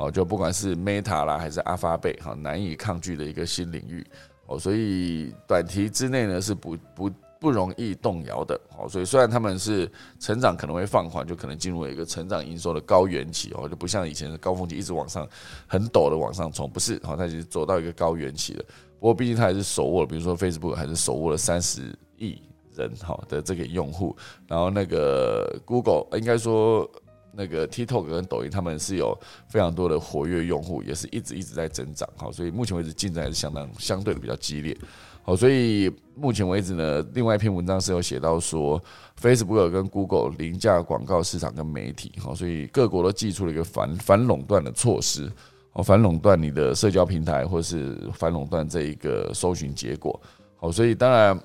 [0.01, 4.03] 哦，就不管是 Meta 啦，还是阿发贝，哈，难以抗拒的一个新领域。
[4.47, 8.59] 哦，所以短期之内呢，是不不不容易动摇的。
[8.75, 15.29] 好，所以虽然他们是成长可能会放缓，就可能进入一个成长营收的高原期哦，就不像以前的高峰期一直往上
[15.67, 18.65] 很陡的往上冲，不是，好，它已经走到一个高原期了。
[18.99, 22.41] 不过毕竟它还是手握了，比如说 Facebook 还是手握了三十亿
[22.75, 24.17] 人哈的这个用户，
[24.49, 26.91] 然后那个 Google 应该说。
[27.33, 29.17] 那个 TikTok 跟抖音，他们是有
[29.49, 32.09] 非常多的活跃用户，也是一直一直在增长。
[32.17, 34.77] 好，所以目前为止竞争还是相当相对的比较激烈。
[35.23, 38.83] 好，所以目前为止呢，另外一篇文章是有写到说
[39.21, 42.13] ，Facebook 跟 Google 凌驾广告市场跟媒体。
[42.19, 45.31] 好，所以各国都寄出了一个反反垄断的措施，
[45.75, 50.19] 哦，反垄断你的社交平台，或是反垄断这一个搜寻结果。
[50.57, 51.39] 好，所以当然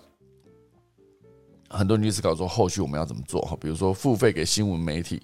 [1.70, 3.42] 很多人去思考说，后续我们要怎么做？
[3.42, 5.22] 哈，比如说付费给新闻媒体。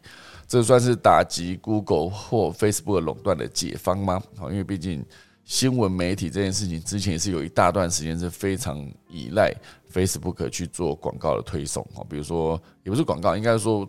[0.52, 4.22] 这算是打击 Google 或 Facebook 垄断的解方吗？
[4.36, 5.02] 好，因为毕竟
[5.46, 8.78] 新闻媒体这件事情之前是有一大段时间是非常
[9.08, 9.56] 依赖
[9.94, 11.82] Facebook 去做广告的推送。
[11.96, 13.88] 哦，比如说也不是广告，应该说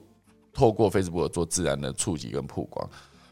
[0.52, 2.88] 透过 Facebook 做自然的触及跟曝光。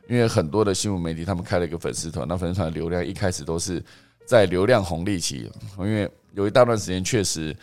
[0.09, 3.81] 因为很多的新闻媒体他们开了一个粉丝团，那粉丝团的流量一开始都是
[4.27, 7.57] 在流量红利期，因为有一大段时间确实，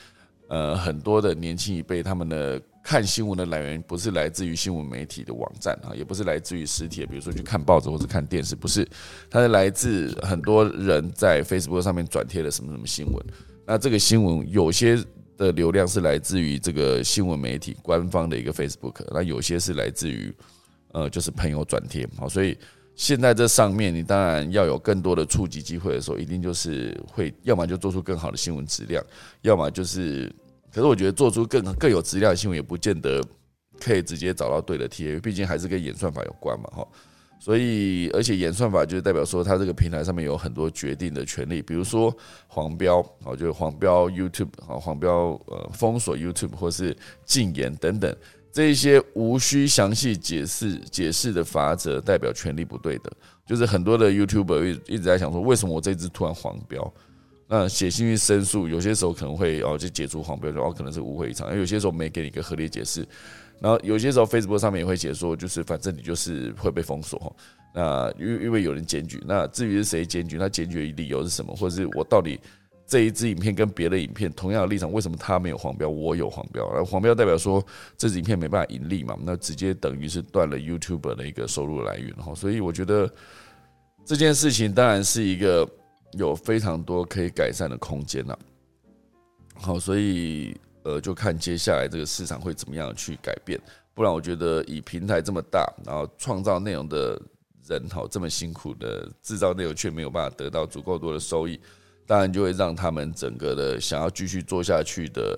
[0.48, 2.62] 呃，很多的年轻一辈他们的。
[2.88, 8.88] 看新闻的来源不是来自于新闻媒体的网站啊，也不是来自于实体，比如说去看报纸或者看电视，不是，
[9.30, 13.26] 它是来自很多人在 Facebook 上面转贴了什么什么新闻。
[13.66, 14.98] 那这个新闻有些
[15.36, 20.34] 的流量是来自于这个新闻媒体官方的一个 Facebook，那有些是来自于
[20.94, 22.08] 呃就是朋友转贴。
[22.16, 22.58] 好，所以
[22.96, 29.04] 现在这上面你当然要有更多的触及机会的时候，一定就是会要么就做出更好的新闻质量，
[29.42, 30.34] 要么就是。
[30.78, 33.20] 可是我觉得做出更更有质量的新闻，也不见得
[33.80, 36.88] 可以直接找到对的 TA，毕竟还是跟演算法有关嘛，哈。
[37.40, 42.16] 所以，而且演算法就是代表说，它这个平台上面有很多决定的权利，比如说
[42.46, 48.16] 黄标，啊，就是黄标 YouTube，啊，黄标呃封锁 YouTube 或是禁言等等，
[48.52, 53.12] 这一些无需详细解释解释的法则，代表权利不对的。
[53.48, 56.94] 就是很多的 YouTuber 一一直在想说，为什么我这支突然黄标？
[57.50, 63.08] 那写信去申诉，有些时候可能会哦就解除黄标，然后可能是误会一场，有些时候没给你一个合理解释，
[63.62, 67.34] 然后有些时候 Facebook 上面也会写说，就是反正你就是会被封锁。
[67.74, 72.38] 那因为因为有人检举，那至于是谁检举，他检举的理由是什么，或者是我到底
[72.86, 76.68] 这一支影片跟别的影片同样的立场，为什么他没有黄标，我有黄标？
[76.74, 77.66] 而黄标代表说
[77.98, 82.36] 这支影片没办法盈利嘛，那直接等于是断了 YouTube 的一个收入来源哈。
[82.36, 83.10] 所以我觉得
[84.04, 85.66] 这件事情当然是一个。
[86.14, 88.40] 有非常多可以改善的空间了，
[89.56, 93.60] 好，所以呃，就看接下来这个市场会怎么样去改变。
[93.94, 97.22] 不然，我觉得以平台这么大，然后创造内容的
[97.68, 101.60] 人好这么辛苦的制造内容，却没有办法得到足够多的收益，
[102.06, 105.38] 当然就会让他们整个的想要继续做下去的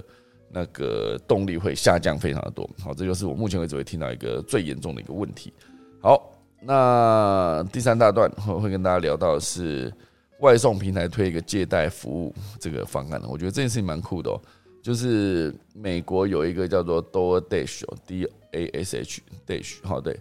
[0.51, 2.70] 那个动力会下降非常的多。
[2.84, 5.51] 好，这就是我目前为止会听到一个最严重的一个问题。
[5.99, 9.91] 好，那第三大段会会跟大家聊到的是。
[10.39, 14.41] 外送平台推一个借贷服务这个方案呢，我觉得这件事情蛮酷的哦。
[14.81, 20.17] 就是美国有一个叫做 DoorDash，D A S H Dash，好对，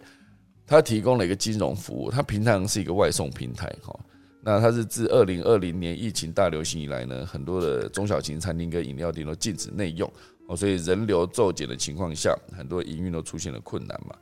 [0.67, 2.11] 它提供了一个金融服务。
[2.11, 3.99] 它平常是一个外送平台，哈。
[4.43, 10.11] 那它是自二零二零年疫情大流行以来呢，很多的中小型餐厅跟饮料店都禁止内用
[10.49, 14.17] 哦，所以人流骤减的情况下，很多营运都出现了困难嘛。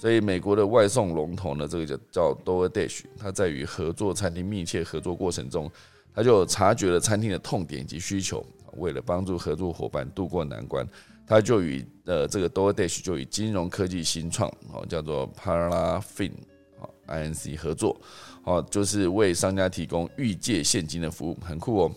[0.00, 5.70] 所以，美国的外送龙头呢，这个叫叫 DoorDash，它在与合作餐厅密切合作过程中，
[6.14, 8.42] 它就察觉了餐厅的痛点及需求。
[8.78, 10.88] 为了帮助合作伙伴渡过难关，
[11.26, 16.32] 它就与呃这个 DoorDash 就与金融科技新创哦叫做 Parafin
[16.78, 18.00] 哦 Inc 合作
[18.44, 21.92] 哦，就是为商家提供预借现金的服务，很酷哦。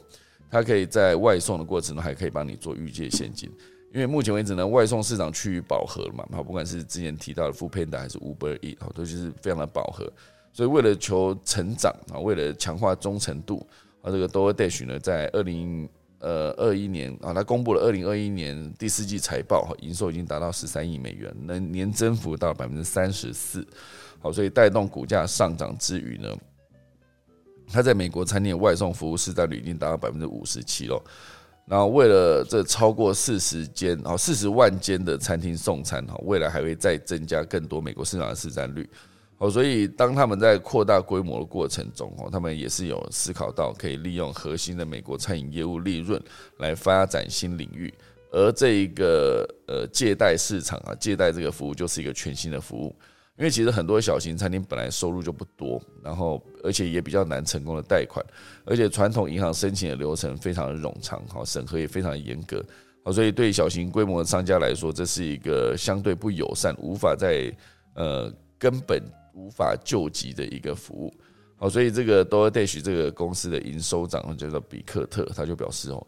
[0.52, 3.50] 它可以在外送的过程中，还可以帮你做预借现金。
[3.94, 10.12] 因为目前为止呢，外送市场趋于饱和了嘛，好，不管是之前提到的 f o o Panda 还是 Uber E，好，都就是非常的饱和。
[10.52, 13.64] 所以为了求成长啊，为了强化忠诚度
[14.02, 15.88] 啊，这个 DoorDash 呢，在二零
[16.18, 23.64] 呃二一年啊，它公布了二零二一年第四季财报，哈，营收已经达到十三亿美元，能年增幅到百分之三十四，
[24.20, 26.36] 好，所以带动股价上涨之余呢，
[27.68, 31.00] 它在美国餐厅外送服务市占率已经达到百分之五十七了。
[31.66, 38.88] 然后为了这超过四十间哦四十万间的餐厅送餐哈，未来还会再增加更多美国市场的市占率，
[39.38, 46.22] 哦，所以当他们在扩大规模的过程中哦，他们也是有思考到可以利用核心的美国餐饮业务利润
[46.58, 47.94] 来发展新领域，
[48.30, 52.94] 而这一个呃借贷市场啊，借贷这个服务就是一个全新的服务。
[53.36, 58.24] 因为其实很多小型餐厅本来收入就不多，然后而且也比较难成功的贷款，
[58.64, 62.64] 而且传统银行申请的流程非常的冗长，好审核也非常严格，
[63.04, 67.52] 好，所以对小型规模的商家来说，这是一个相对不友善、无法在
[67.96, 69.02] 呃根本
[69.34, 71.12] 无法救急的一个服务。
[71.58, 76.06] 好，所以这个 DoorDash 这个公司的营收长叫做比克特，他就表示哦，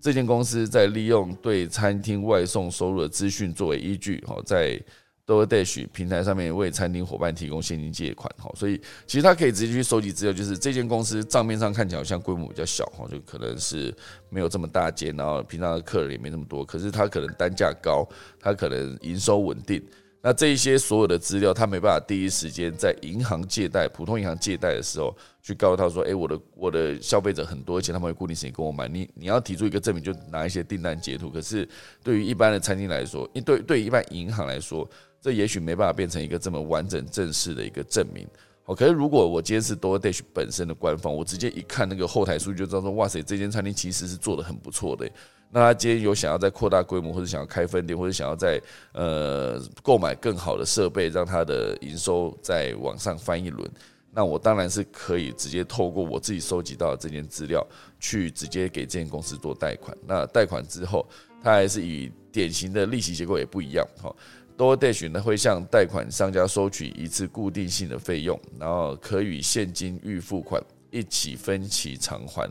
[0.00, 4.82] 这间公司在利用对餐厅外送收入的资讯作为依据，好在。
[5.26, 13.94] DoorDash 平台上面为餐厅伙伴提供现金借款，哈，所以其实他可以直接去收集资料，就是这间公司账面上看起来好像规模比较小，哈，就可能是
[14.28, 18.06] 没有这么大间，然后平常的客人也没那么多，可是他可能单价高，
[18.38, 19.82] 他可能营收稳定，
[20.20, 31.66] 那这一些所有的资料，他没办法第一时间在银行借贷、普通银行借贷的时候去告诉他说，哎，我的我的消费者很多，而且他们会固定时间跟我买，你你要提出一个证明，就拿一些订单截图，可是
[32.02, 34.86] 对于一般的餐厅来说，因对对于一般银行来说。
[35.24, 38.28] 这也许没办法变成一个这么完整正式的一个证明。
[38.62, 45.10] 好，可是如果我今天是 DoorDash 本身的官方，我直接一看那个后台数据就知道说，哇塞，这间餐厅其实是做的很不错的。
[45.50, 48.60] 那他今天有想要再扩大规模，或者想要开分店，或者想要在
[48.92, 53.66] 呃购买更好的设备，让他的营收再往上翻一轮，
[54.12, 57.66] 那我当然是可以直接透过我自己收集到的这件资料，
[57.98, 59.96] 去直接给这间公司做贷款。
[60.06, 61.08] 那贷款之后，
[61.42, 64.14] 它还是以典型的利息结构也不一样，哈。
[64.56, 72.48] DoorDash 呢会向贷款商家收取一次固定性的费用，然后可与现金预付款一起分期偿还。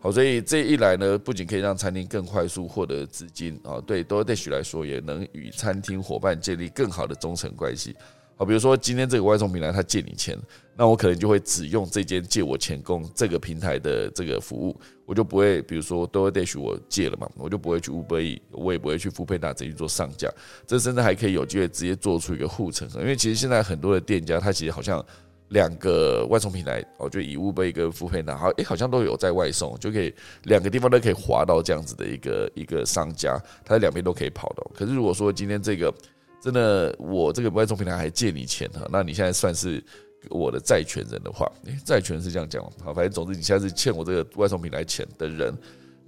[0.00, 7.96] 好，所以这一来呢，不仅可以让餐厅更快速获得资金啊，对 DoorDash 来说也能与餐厅伙伴建立更好的忠诚关系。
[8.38, 10.38] 好，比如说今天这个外送平台他借你钱，
[10.76, 20.32] 那我可能就会只用这间借我钱供这个平台的这个服务，我就不会，比如说 DoorDash 我借了嘛，我就不会去 Uber，我也不会去付费大直接做上架，
[20.68, 25.04] 这甚至还可以有机会直接做出一个护城河，因为其实现在很多的店家，他其实好像
[25.48, 30.14] 两个外送平台，哦，就以 Uber 跟付费大，好，诶，好像都有在外送，就可以
[30.44, 34.64] 两个地方都可以滑到这样子的一个一个商家，他在两边都可以跑的。
[34.76, 35.92] 可是如果说今天这个
[36.40, 39.82] 真的，我这个外送平台还借你钱哈，那你现在算是
[40.30, 41.50] 我的债权人的话，
[41.84, 45.52] 债权是这样讲好，反正总之你现在是欠我这个外送平台钱的人，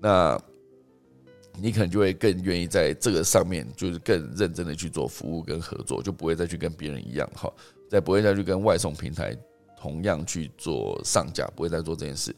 [0.00, 0.40] 那
[1.60, 7.52] 你可能就会更愿意在这个上面，就是更认真的去做服务跟合作，就不会再去跟别人一样哈，
[7.88, 9.36] 再不会再去跟外送平台
[9.76, 12.34] 同样去做上架，不会再做这件事。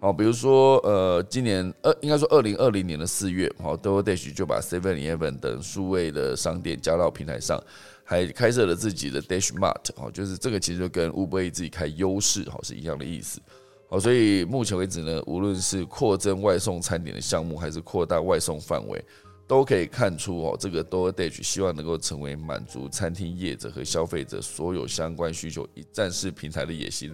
[0.00, 7.62] 哦，比如说，呃，今年二应该说二零二零年的四月，好，DoorDash 就把 Seven Eleven 等数位的商店加到平台上，
[8.02, 13.42] 还开设了自己的 Dash Mart，好，就是这个其实就跟 Uber 自己开优势，好是一样的意思。
[13.90, 19.04] 好，所以目前为止呢，无论是扩增外送餐点的项目，还是扩大外送范围，
[19.50, 27.12] 都可以看出哦，这个 DoorDash 希望能够成为满足餐厅业者和消费者所有相关需求一站式平台的野心。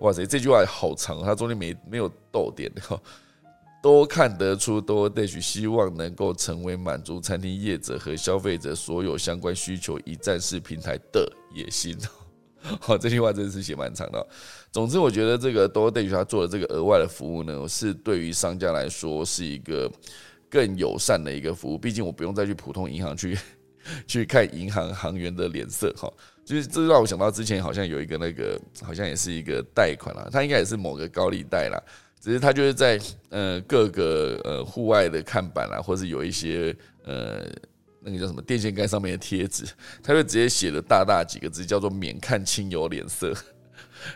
[0.00, 3.00] 哇塞，这句话好长，它中间没没有逗点的哈，
[3.82, 11.96] 都看得出多 Dash 希望能够成为满足餐厅业者和消费者所有相关需求一站式平台的野心。
[12.80, 14.28] 好，这句话真是写蛮长的。
[14.70, 19.90] 总之，我觉得这个多 Dash 它做的这个额外的服务呢，是对于商家来说是一个
[20.50, 21.78] 更友善的一个服务。
[21.78, 23.38] 毕竟我不用再去普通银行去
[24.06, 26.12] 去看银行行员的脸色哈。
[26.44, 31.78] 就是这让我想到之前好像有一个那个，好像也是一个贷款啦，他应该也是某个高利贷啦，
[32.20, 36.74] 只是他就是在呃各个呃户外的看板啦，或是有一些
[37.04, 37.46] 呃
[38.00, 39.66] 那个叫什么电线杆上面的贴纸，
[40.02, 43.34] 他就直接写了大大几个字，叫做“免看亲友脸色”。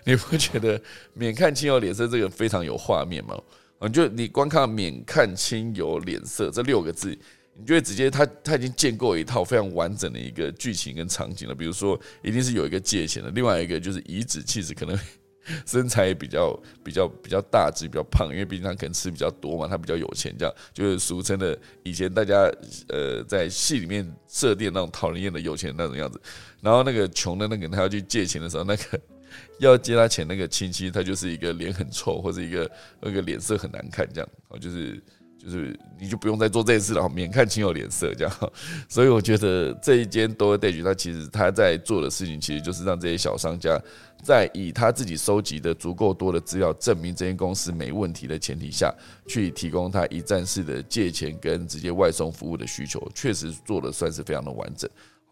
[0.05, 0.81] 你不觉得
[1.13, 3.39] “免看亲友脸色”这个非常有画面吗？
[3.83, 7.19] 啊，就你光看“免看亲友脸色”这六个字。
[7.55, 14.99] 你就会直接他他已经建构一套非常完整的一个剧情跟场景了，比如说一定是有一个借钱的，另外一个就是颐指气质，可能
[15.67, 22.51] 身材比较比较比较大只，比较胖，因为毕竟他可能吃比较多嘛，他比较有钱，这样就是俗称的以前大家
[22.89, 26.19] 呃在戏里面设定那种讨人厌的有钱那种样子。
[26.63, 28.99] 然后那个穷的那个他要去借钱的时候，那个
[29.59, 32.71] 要借他钱那个亲戚，他就是一个脸很臭或者一个
[33.01, 35.03] 那个脸色很难看这样，哦就是。
[35.45, 38.53] 就是你就不用再做这件事了，免看亲友脸色这样。
[38.89, 43.77] 所以我觉得这一间 DoorDash，他其实他在做的事情，其实就是让这些小商家
[44.23, 48.95] 在以他自己收集的足够多的资料，证明这间公司没问题的前提下，
[49.27, 54.89] 去提供他一站式的借钱跟直接外送服务的需求，确实做的算是非常的完整。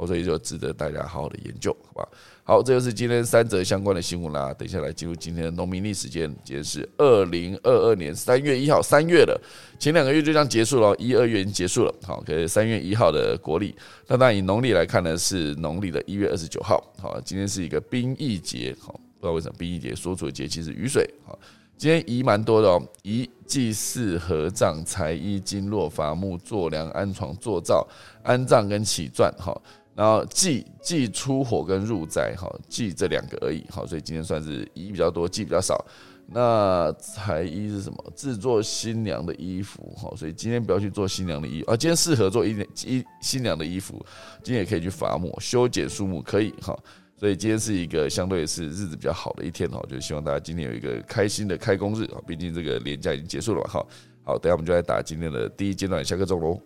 [0.07, 2.09] 所以就值得大家好好的研究，好吧？
[2.51, 4.53] 好，这就是今天三则相关的新闻啦。
[4.55, 9.41] 等一下来进入今天的农民历时间，今天是二零二二年三月一号，三月了，
[9.79, 11.95] 前两个月就这样结束了，一二月已经结束了。
[12.03, 13.73] 好，可是三月一号的国历，
[14.09, 16.83] 那当然以农历来看呢，是农历的一月二十九号。
[17.01, 21.09] 好，今天是一个兵役节，好，不知道为什么兵役节说出的节气是雨水。
[21.25, 21.39] 好，
[21.77, 27.87] 今天仪蛮多的哦，仪祭祀、合葬、裁衣、经络、伐木、坐梁、安床、坐灶、
[28.25, 29.57] 安葬跟起钻，哈。
[30.01, 35.85] 然后祭祭出火跟入宅，哈，祭这两个而已，好，所以今天算是仪比较多，祭比较少。
[36.27, 38.13] 那才衣是什么？
[38.17, 41.77] 制作新娘的衣服，哈，所以今天不要去做新娘的衣服啊。
[41.77, 44.03] 今天适合做一点衣新娘的衣服，
[44.43, 46.75] 今天也可以去伐木、修剪树木，可以哈。
[47.19, 52.17] 所以今天是一个相对是日子比较好的一天哈，就希望大家今天有一个开心的开工日啊。
[52.27, 53.87] 毕竟这个年假已经结束了嘛，好，
[54.23, 56.59] 好，等下我们就来打今天的第一阶段下课钟喽。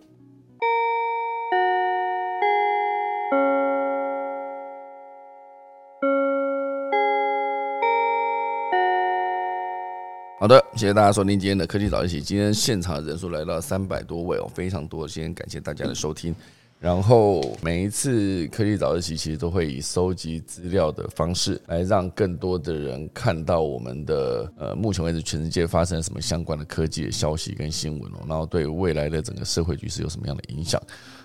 [10.44, 12.20] 好的，谢谢大家收听今天的科技早一起。
[12.20, 15.08] 今天现场人数来到三百多位哦，非常多。
[15.08, 16.34] 先感谢大家的收听。
[16.78, 30.78] 然后每一次科技早一起，其实都会以收集资料的方式来让更多的人看到我们的呃，目前为止全世界发生什么相关的科技的消息跟新闻哦，然后对未来的整个社会局势有什么样的影响？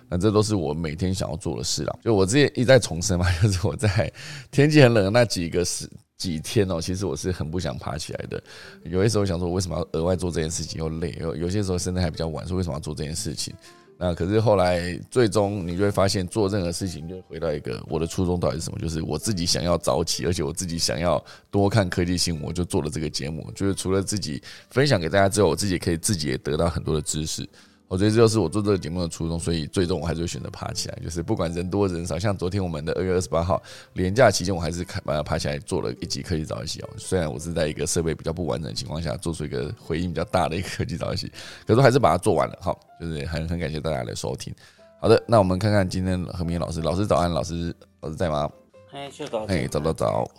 [0.07, 1.93] 那这都是我每天想要做的事啦。
[2.01, 4.09] 就我之前一再重申嘛， 就是我在
[4.49, 5.89] 天气很冷的那几个时。
[6.19, 8.43] 几天哦，其实我是很不想爬起来的。
[8.83, 11.17] 有些时候想说，为什么要额外做这件事情又累？
[11.19, 13.51] 有有些时候甚至还比较晚，说为什么要做这件事情？
[13.97, 18.77] 那可是后来最终你就会发现，做任何事情就会回到一个我的初衷到底是什么？
[18.79, 23.49] 就是我自己想要早起，而且我自己想要多看科技新闻，我就做了这个节目。
[23.55, 27.47] 就是除了自己分享给大家之后，我自己可以自己也得到很多的知识。
[27.89, 30.97] 我觉得这就是我做这个节目的初衷，所以最终我还是会选择爬起来。
[31.03, 33.61] 就是不管人多人少，像昨天我们的二月二十八号
[33.93, 36.89] 连假期间，我还是开把它爬起来做了一集科技早起哦。
[36.97, 41.31] 虽然我是在一个设备比较不完整的情况下，做出一个回应比较大的一个科技早起，
[41.65, 42.55] 可是还是把它做完了。
[42.61, 44.53] 好，就是很很感谢大家的收听。
[45.01, 48.47] 好的，那我们看看今天何明老师，老师早安，老师老师在吗？
[48.91, 50.31] 哎，就早，哎，早早早。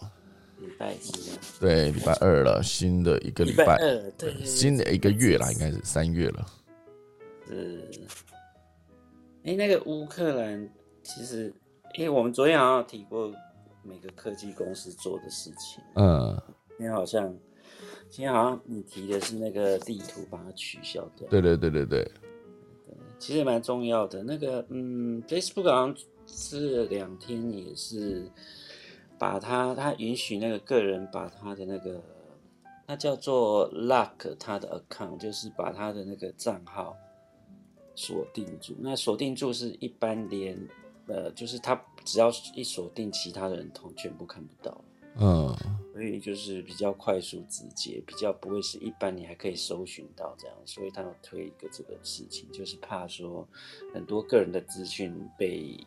[0.61, 1.13] 礼拜几？
[1.59, 6.47] 对，礼拜二了，新的一个礼拜二，对，新的一个月啦，应该是三月了。
[7.51, 7.91] 是，
[9.43, 10.71] 哎，那个乌克兰
[11.03, 11.53] 其实，
[11.95, 13.33] 因为我们昨天好像提过
[13.83, 16.41] 每个科技公司做的事情，嗯，
[16.77, 17.29] 今天好像，
[18.09, 22.13] 今天好像你提的是那个地图把它取消掉，对对对对对，
[23.19, 24.23] 其实蛮重要的。
[24.23, 28.31] 那个，嗯，Facebook 好像这两天也是
[29.19, 32.01] 把它，它允许那个个人把他的那个，
[32.87, 36.97] 那叫做 lock 他的 account，就是把他的那个账号。
[38.01, 40.57] 锁定住，那锁定住是一般连，
[41.07, 44.83] 呃，就是他只要一锁定，其他的人通全部看不到，
[45.19, 45.55] 嗯，
[45.93, 53.47] 所以就是比较快速直接，比较不会是一般你还可以搜寻到这样，所以他要推一个这个事情，就是怕说
[53.93, 55.79] 很多个人的资讯被，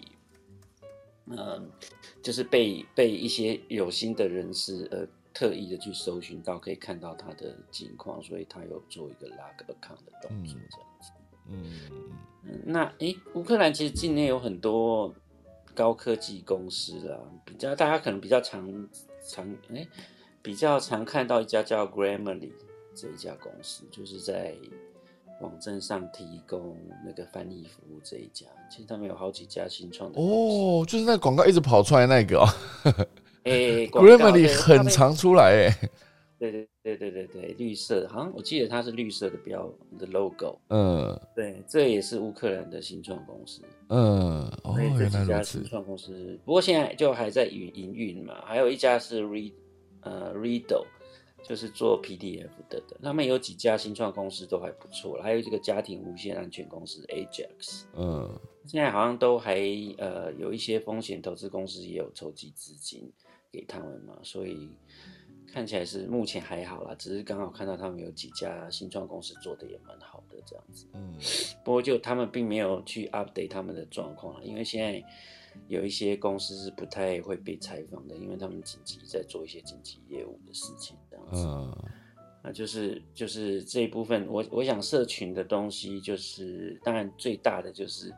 [1.25, 1.67] 嗯，
[2.21, 10.92] 就是被被一些有心的人士呃特意的去搜寻到，可以看到他的情况，所以他有做一个拉个 account 的动作这样子。
[11.49, 15.13] 嗯，那诶，乌克兰其实境内有很多
[15.73, 18.87] 高科技公司啊，比较大家可能比较常
[19.27, 19.87] 常诶，
[20.41, 22.51] 比较常看到一家叫 Grammarly
[22.95, 24.55] 这一家公司，就是在
[25.41, 28.45] 网站上提供那个翻译服务这一家。
[28.69, 32.47] 其实他们有好几家新创的哦，就是那广告一直跑出来那个哦，
[33.43, 35.89] 诶， Grammarly 很常出来诶。
[36.51, 40.59] 对对对对对对，绿色，好像我记得它是绿色的标的 logo。
[40.67, 43.61] 嗯，对，这也是乌克兰的新创公司。
[43.87, 48.43] 嗯，哦，这几家新创公司，不过现在就还在营营运嘛。
[48.45, 49.53] 还有一家是 Read，
[50.01, 50.85] 呃，Reado，
[51.47, 52.97] 就是做 PDF 的的。
[53.01, 55.23] 他们有几家新创公司都还不错了。
[55.23, 57.83] 还有这个家庭无线安全公司 Ajax。
[57.95, 59.61] 嗯，现在好像都还
[59.97, 63.09] 呃有一些风险投资公司也有筹集资金
[63.49, 64.69] 给他们嘛，所以。
[65.53, 70.87] 看起来是目前还好啦，只是刚好看到他们有几家新创公司做的也蛮好的这样子。
[70.93, 71.13] 嗯，
[71.63, 75.05] 不过就他们并没有去 update 他们的状况了，因为现在
[75.67, 81.45] 有一些公司是不太会被采访的，因为他们紧急在做一些紧急业务的事情这样子。
[81.45, 81.77] 嗯，
[82.43, 88.11] 那就是就是这一部分，我我想社群的东西就是当然最大的就是。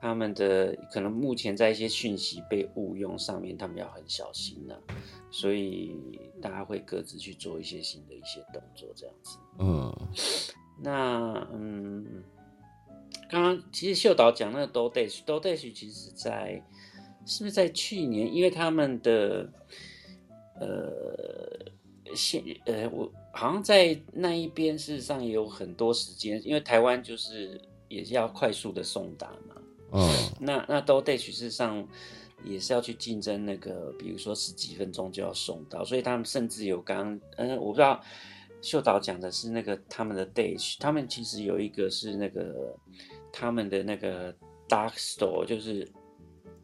[0.00, 4.74] 他们的可能目前在一些讯息被误用上面，他们要很小心呢，
[5.30, 5.94] 所以
[6.40, 9.38] 大家会各自去做一些新的一些动作，这样子。
[9.58, 9.94] 嗯，
[10.82, 12.24] 那嗯，
[13.28, 16.64] 刚刚其实秀导讲那个 Do Dash，Do Dash 其实在
[17.26, 18.34] 是不是在去年？
[18.34, 19.52] 因为他们的
[20.58, 29.59] 呃现呃我好像在那一边事实上也有很多时间，因为台湾就是也是要快速的送达嘛。
[29.92, 31.86] 嗯，那那都 dash 事实上
[32.44, 38.00] 也是要去竞争那个，比如说十几分钟就要送到，所以他们甚至有刚，嗯，我不知道
[38.62, 42.74] 秀导讲的是那个他们的 date，他们其实有一个是那个
[43.32, 44.32] 他们的那个
[44.68, 45.86] Dark Store，就是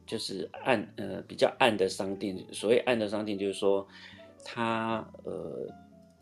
[0.07, 2.37] 就是暗呃比较暗的商店。
[2.53, 3.87] 所谓暗的商店，就是说
[4.45, 5.67] 他呃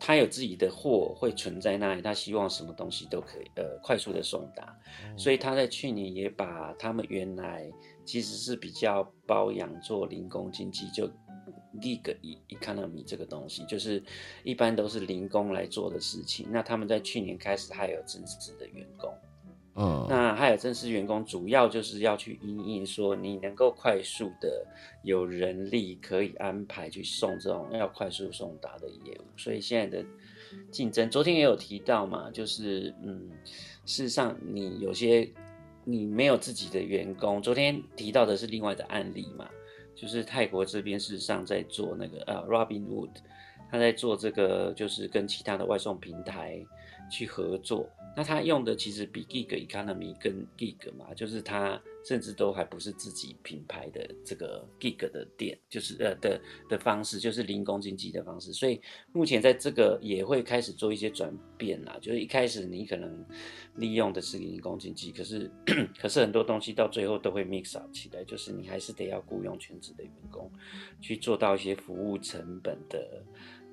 [0.04, 4.76] 他有自己的货会存在那里，他希望什么东西都可以呃快速的送达，
[5.16, 7.70] 所以他在去年也把他们原来
[8.04, 11.10] 其实是比较包养做零工经济就。
[11.80, 12.16] gig
[12.50, 14.00] economy 这个东西，就是
[14.44, 16.46] 一般都是零工来做的事情。
[16.48, 19.12] 那他们在去年开始还有正式的员工，
[19.76, 24.64] 嗯，那还有正式员工，主要就是要去营运，说你能够快速的
[25.02, 29.24] 有人力可以安排去送这种要快速送达的业务。
[29.36, 30.06] 所以现在的
[30.70, 33.28] 竞争，昨天也有提到嘛，就是嗯，
[33.84, 35.28] 事实上你有些
[35.84, 39.48] 你没有自己的员工，昨天提到的是另外的案例嘛。
[39.96, 43.10] 就是泰国这边事实上在做那个呃，Robin Wood，
[43.70, 46.60] 他在做这个，就是跟其他的外送平台
[47.08, 47.88] 去合作。
[48.16, 58.52] 那他用的其实比 Gig Economy 跟 Gig 嘛，就是他甚至都还不是自己品牌的这个 Gig 的店，就是呃的的方式，就是零工经济的方式。
[58.52, 58.80] 所以
[59.12, 63.24] 目前在这个也会开始做一些转变啦，就是一开始你可能
[63.76, 65.50] 利用的是零工经济，可是
[65.98, 70.50] 可是很多东西到最后都会 mix up 起来，就是你还是得要雇佣全职的员工
[71.00, 73.24] 去做到一些服务成本的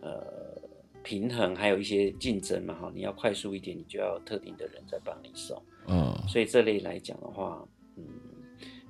[0.01, 0.70] 呃。
[1.03, 8.03] 平衡还有一些竞争嘛，哈，你要快速一点，你就要特定的人在帮你送，嗯，所以这类来讲的话，嗯，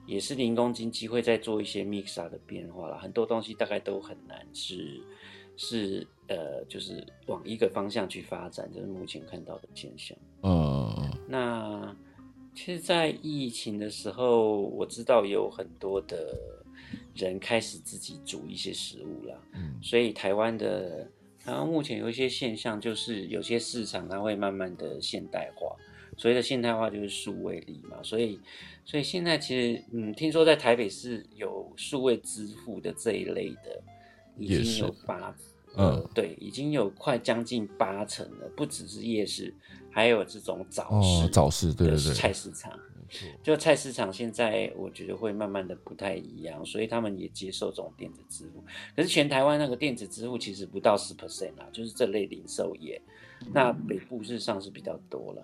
[0.06, 5.02] 也是零工经济会在做一些 mix 的变化啦，很多东西大概都很难是
[5.56, 10.94] 是呃，就是往一个方向去发展，就是目前看到的现象，嗯，
[11.28, 11.96] 那
[12.54, 16.38] 其实，在疫情的时候，我知道有很多的
[17.16, 21.10] 人开始自己煮一些食物啦，嗯，所以台湾的。
[21.44, 25.76] 然后目前有一些现象，就是有些市场它会慢慢的现代化，
[26.18, 28.40] 所谓的现代化就是数位力嘛，所以
[28.86, 33.82] 所以现在其实嗯，听说在台北市有数位支付的这一类的，
[34.38, 35.36] 已经有八，
[35.76, 39.54] 嗯，对，已经有快将近八成了，不只是夜市，
[39.90, 42.72] 还有这种早市，早市对对对，菜市场。
[43.44, 48.64] 就菜市场现在，我觉得会慢慢的不太一样，所以他们也接受这种电子支付。
[48.96, 53.02] 可是全台湾那个电子支付其实不到十 percent 啊，就是这类零售业。
[53.54, 55.44] 那北部事实上是比较多了，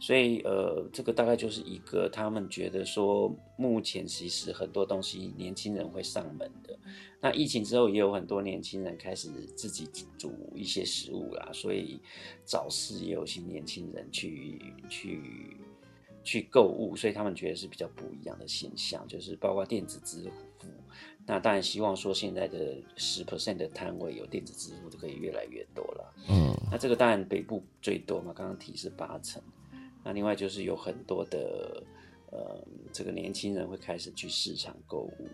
[0.00, 6.78] 所以呃，这个大概就是一个他们觉得说，目前其实很多东西年轻人会上门的。
[7.20, 9.86] 那疫情之后也有很多年轻人开始自己
[10.16, 12.00] 煮一些食物啦，所以
[12.44, 15.58] 早市也有些年轻人去去。
[16.26, 20.66] 去购物，所以他们觉得是比较不一样的现象，就是包括电子支付。
[21.24, 26.14] 那当然希望说现在的十 percent 的摊位有电子支付，就可以越来越多了。
[26.28, 29.40] 嗯，那这个当然北部最多嘛，刚刚提是八成。
[30.04, 31.82] 那另外就是有很多的
[32.30, 35.28] 呃，这个年轻人会开始去市场购物，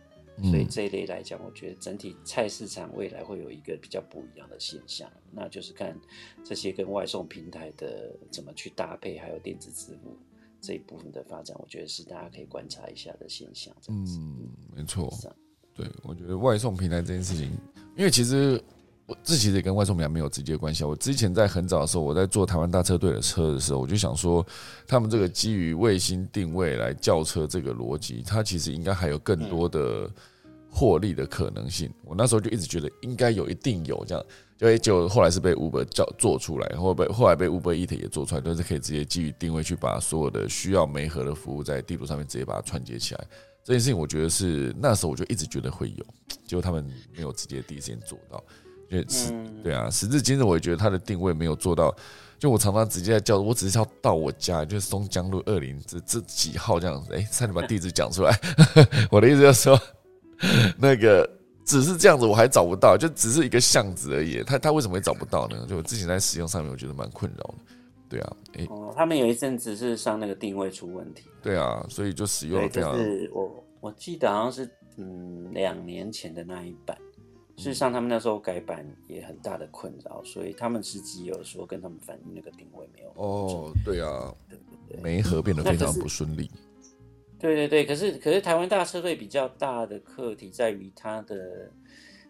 [0.51, 5.95] 所以这一类来讲，我觉得整体菜市场未来会有一个比较不一样的现象，那就是看
[6.43, 10.17] 这些跟外送平台的怎么去搭配，还有电子支付。
[10.63, 13.75] 这一部分的发展，我觉得是大家可以观察一下的现象。
[13.89, 15.13] 嗯，没错。
[15.75, 17.51] 对，我觉得外送平台这件事情，
[17.97, 18.63] 因为其实
[19.07, 20.85] 我自己也跟外送平台没有直接关系。
[20.85, 24.47] 我之前在很早的时候，我在做台湾大车队的车的时候，我就想说，
[24.87, 30.09] 他们这个基于卫星定位来叫车这个逻辑，它其实应该还有更多的
[30.73, 31.93] 获利的可能性。
[32.03, 34.25] 我那时候就一直觉得应该有，一定有这样。
[34.59, 43.25] 因为就后来是被 Uber 叫做出来，后被后来被 Uber Eat 也做出来，都是可以直接基于定位去把所有的需要媒合的服务在地图上面直接把它串接起来。
[43.65, 46.05] 这件事情我觉得是那时候我就一直觉得会有，
[46.47, 48.43] 结果他们没有直接第一时间做到。
[48.89, 49.33] 因为是，
[49.65, 51.95] 对啊，时至今日我也觉得它的定位没有做到。
[52.39, 57.15] 就我常常直接在叫，我只是要到我家，就是松江路二零这这几号这样子。
[57.15, 58.39] 哎，差点把地址讲出来。
[59.11, 59.81] 我的意思就是说，
[60.79, 61.29] 那个。
[61.65, 64.43] 只是这样子，我还找不到，就只是一个巷子而已。
[64.43, 65.65] 他他为什么会找不到呢？
[65.71, 67.55] 就我之前在使用上面，我觉得蛮困扰的。
[68.09, 71.29] 对啊，哎，哦，他们有一阵子是上那个定位出问题。
[71.41, 72.99] 对啊，所以就使用这样。
[72.99, 76.99] 是我我记得好像是嗯两年前的那一版。
[77.57, 83.13] 事实上，他们那时候改版也很大的困扰，所以他们司机有说跟他们反映那个定位没有。
[83.15, 86.51] 哦，对啊，对对对，梅河变得非常不顺利。
[87.43, 91.69] 对对对，可是可是台湾大车队比较大的课题在于它的，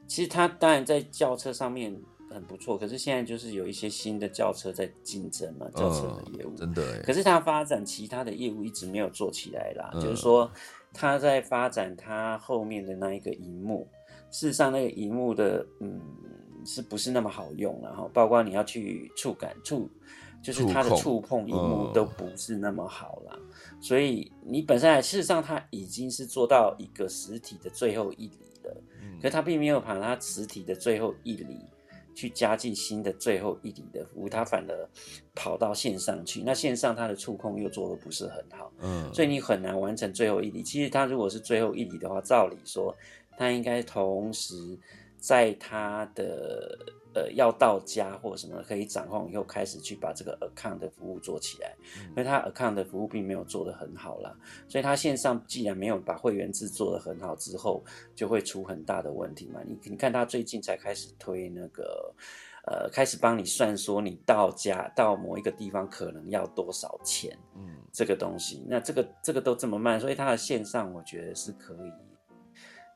[0.06, 1.94] 其实它当然在轿车上面
[2.30, 7.02] 很不错，可是现在就是有一些新的轿车在竞争嘛，轿车的业务真的。
[7.02, 10.50] 可是它发展其他的业务一直没有做起来啦，就是说
[10.94, 13.86] 它在发展它后面的那一个荧幕，
[14.30, 16.00] 事实上那个荧幕的嗯
[16.64, 17.78] 是不是那么好用？
[17.82, 19.90] 然后包括你要去触感触，
[20.42, 23.38] 就是它的触碰荧幕都不是那么好了。
[23.80, 28.76] 所以你本身事实上它已经是做到一个实体的最后一里了，
[29.20, 31.58] 可是它并没有把它实体的最后一里。
[32.14, 34.90] 去加进新的最后一里的服务，它反而
[35.34, 36.42] 跑到线上去。
[36.44, 40.62] 那线上它的触控又做的不是很好，嗯，所以你很难完成最后一里。
[40.62, 42.94] 其实它如果是最后一里的话，照理说
[43.38, 44.54] 它应该同时
[45.16, 46.78] 在它的。
[47.14, 51.74] 呃，要到家或什么可以掌控以后，开始去把这个 account 的服务做起来，
[52.08, 54.34] 因为它 account 的服务并没有做得很好啦，
[54.66, 57.84] 所以它线上既然没有把会员制做得很好之后，
[58.14, 59.60] 就会出很大的问题嘛。
[59.66, 62.14] 你你看它最近才开始推那个，
[62.66, 71.92] 呃，开始帮你算说你到家到某一个地方可能要多少钱，嗯，这个东西，那这个这个都这么慢，所以它的线上我觉得是可以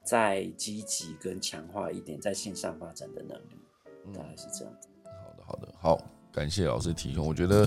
[0.03, 3.61] 再积极跟强化一点在线上发展的能力。
[4.13, 4.89] 大概是这样子。
[5.05, 6.01] 好的，好的，好，
[6.33, 7.27] 感谢老师提供。
[7.27, 7.67] 我觉得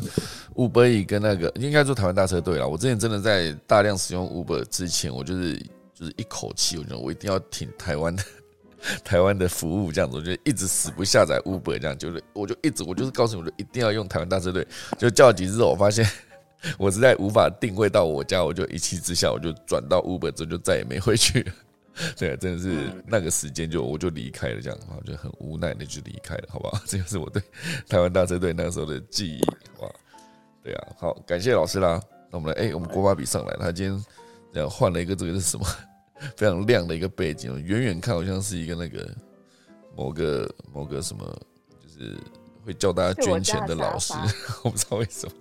[0.56, 2.68] Uber 跟那个应该做台湾大车队了。
[2.68, 5.58] 我之前真的在大量使用 Uber 之前，我就是
[5.94, 8.24] 就是一口气，我觉得我一定要挺台湾的
[9.04, 14.66] 台湾的服务这样子，我就一直死不下载 Uber 这样，就是我就一直我就是告诉你，我就一定要用台湾大车队。
[14.98, 16.06] 就叫了几次，我发现
[16.78, 21.46] 我实在无法定位到我家，我就一气之下，我就转到 Uber 之后就再也没回去。
[22.18, 26.82] 对，真的是那个时间就我就离开了，这样我，就很无奈的就离开了，好不好？
[26.88, 27.41] 这就是我对
[27.88, 29.41] 台湾大车队那个时候的记忆，
[29.78, 29.93] 好吧？
[30.64, 32.02] 对啊，好，感谢老师啦。
[32.32, 34.06] 那我们来，哎，我们国巴比上来了，他今天
[34.54, 35.66] 这样换了一个这个是什么？
[36.36, 39.10] 非常亮的一个背景，远远看好像是一个那个
[39.95, 41.26] 某个某个什么，
[41.82, 42.14] 就是
[42.66, 44.14] 会教大家捐钱的老师，
[44.64, 45.34] 我不知道为什么。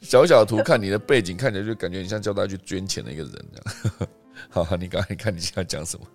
[0.00, 4.08] 小小图看你的背景看起来就感觉你像教大家去捐钱的一个人这样。
[4.64, 6.06] 好，你刚才看你想要讲什么？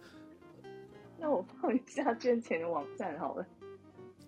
[1.18, 3.44] 那我放一下捐钱的网站好了，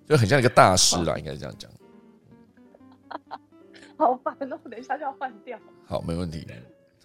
[0.07, 1.69] 就很像一个大师啦，应该这样讲。
[3.95, 5.59] 好烦哦，等一下就要换掉。
[5.85, 6.47] 好，没问题。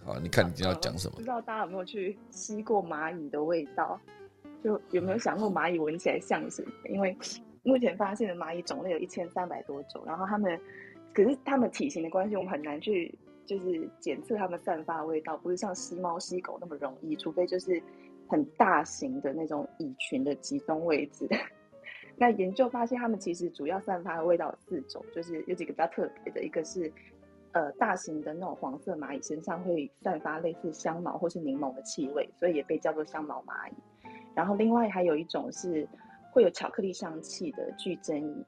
[0.03, 1.17] 好，你看你今天要讲什么？
[1.17, 4.01] 不知道大家有没有去吸过蚂蚁的味道？
[4.63, 6.73] 就有没有想过蚂蚁闻起来像什么？
[6.89, 7.15] 因为
[7.65, 10.59] 目前发现的蚂蚁种类有一千三百多种，然后它们
[11.13, 13.15] 可是它们体型的关系，我们很难去。
[13.47, 17.83] 就是检测它们散发的味道，不是像吸猫吸狗那么容易，除非就是
[18.29, 21.29] 很大型的那种蚁群的集中位置。
[22.17, 26.91] 那研究发现，它们其实主要散发的味道有四种，就是有几个比较特别的，一个是
[27.53, 33.75] 呃大型的那种黄色蚂蚁身上会散发类似香茅或是柠檬的气味，所以也被叫做香茅蚂蚁。
[34.35, 35.87] 然后另外还有一种是
[36.33, 38.45] 会有巧克力香气的巨针蚁。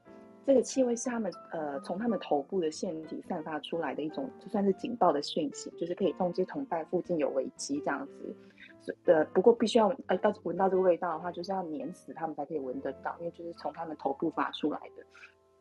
[0.47, 8.33] 这个气味是他们呃从他们头部的腺体散发出来的一种，就算是警报的讯息，就是可以通知同伴附近有危机这样子。
[9.03, 15.05] 呃，不过必须要呃到闻到这个味道的话，就是要碾死他们才可以闻得到，因为就是从他们头部发出来的。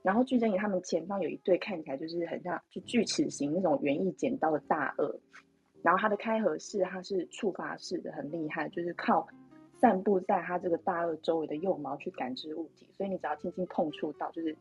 [0.03, 5.19] 然后巨针蚁他们前方有一对看起来就是很像就锯齿形那种园艺剪刀的大颚，
[5.83, 9.27] 然后它的开合式它是触发式的，很厉害，就是靠。
[9.79, 14.57] 散布在它这个大颚周围的幼毛去感知物体，所以你只要轻轻碰触到，就是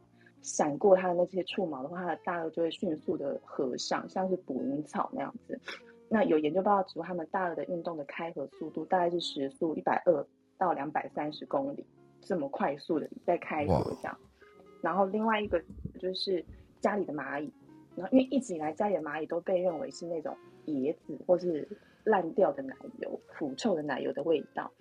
[0.46, 5.60] 闪过它的那些触毛的话，它的大颚就会迅速的合上，像是捕蝇草那样子。
[6.08, 10.26] 那有研究报告指出，它们大颚的运动的开合速度大概是时速一百二
[10.56, 11.84] 到两百三十公里，
[12.22, 14.16] 这么快速的在开合这样。
[14.84, 15.60] 然后另外一个
[16.00, 16.46] 就是
[16.80, 17.52] 家里的蚂蚁，
[17.96, 21.68] 然后因为一直以来家里的蚂蚁都被认为是那种野子或是
[22.04, 24.72] 烂掉的奶油、腐臭的奶油的味道。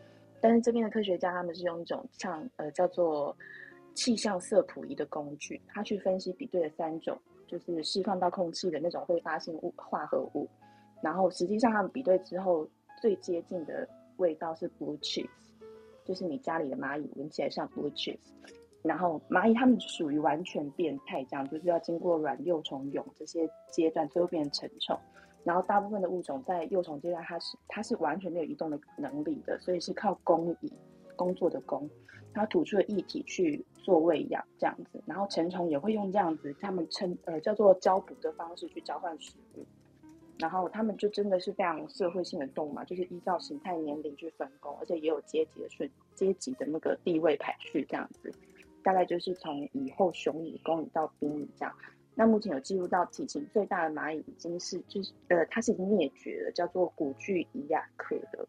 [0.43, 3.35] 但是这边的科学家他们是用一种像呃叫做
[3.95, 7.17] 气象色谱仪的工具，他去分析比对了三种
[7.47, 10.49] 就是释放到空气的那种挥发性物化合物，
[11.03, 12.69] 然后实际上他们比对之后
[13.01, 15.29] 最接近的味道是 blue cheese，
[16.05, 18.19] 就是你家里的蚂蚁闻起来像 blue cheese，
[18.83, 24.99] 然后蚂蚁它们属于完全变态这样，就是要经过卵幼虫蛹这些阶段，最后变成成虫。
[25.45, 30.73] 然后大部分的物种在幼虫阶段，它是它是完全没有移动的能力的，所以是靠工蚁
[31.17, 31.89] 工作的工，
[32.35, 35.03] 它吐出的液体去做喂养这样子。
[35.07, 39.65] 然后成虫也会用这样子，他们称呃叫做交补的方式去交换食物。
[40.41, 48.33] 然后他们就真的是非常社会性的动物嘛，就是依照形态、年龄去分工，而且也有阶级的顺阶级的那个地位排序这样子。
[48.83, 51.73] 大概就是从蚁后雄蚁、公蚁到兵蚁这样。
[52.17, 58.47] 那目前有记录到体型最大的蚂蚁已经是就是呃它是已经灭绝了，叫做古巨蚁亚科的，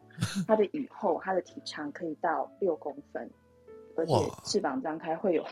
[0.47, 3.29] 它的蚁后它的体长可以到六公分，
[3.97, 5.45] 而且翅膀张开会有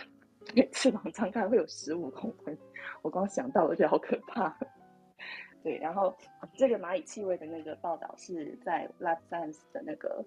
[0.72, 2.58] 翅膀张开会有十五公分，
[3.02, 4.56] 我刚想到我觉得好可怕。
[5.64, 6.14] 对，然后
[6.58, 10.24] 这个蚂蚁气味的那个报道是在《Life Science》的那个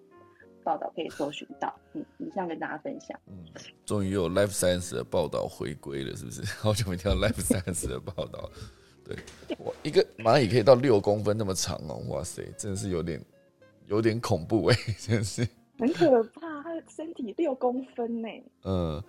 [0.65, 1.79] 报道可以搜寻到。
[1.93, 3.21] 嗯，以上跟大家分享。
[3.27, 3.45] 嗯，
[3.85, 6.43] 终于有 Life Science 的报道回归了，是不是？
[6.57, 8.51] 好久没听到 Life Science 的报道。
[9.05, 9.15] 对，
[9.59, 13.23] 哇，一个蚂蚁可以到六公分那么长哦，哇塞，真的是有点
[13.89, 15.47] 有点恐怖哎，真的是
[15.79, 16.46] 很可怕，
[16.89, 18.29] 身体六公分呢。
[18.65, 19.03] 嗯，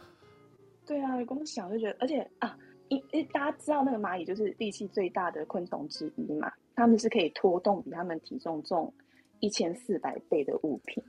[0.85, 2.57] 对啊，光想就觉得，而且啊，
[2.89, 8.93] 因因大家知道那个蚂蚁就是力气最大的昆虫之一嘛，它们是可以拖动比它们体重重
[9.39, 11.03] 一千四百倍的物品。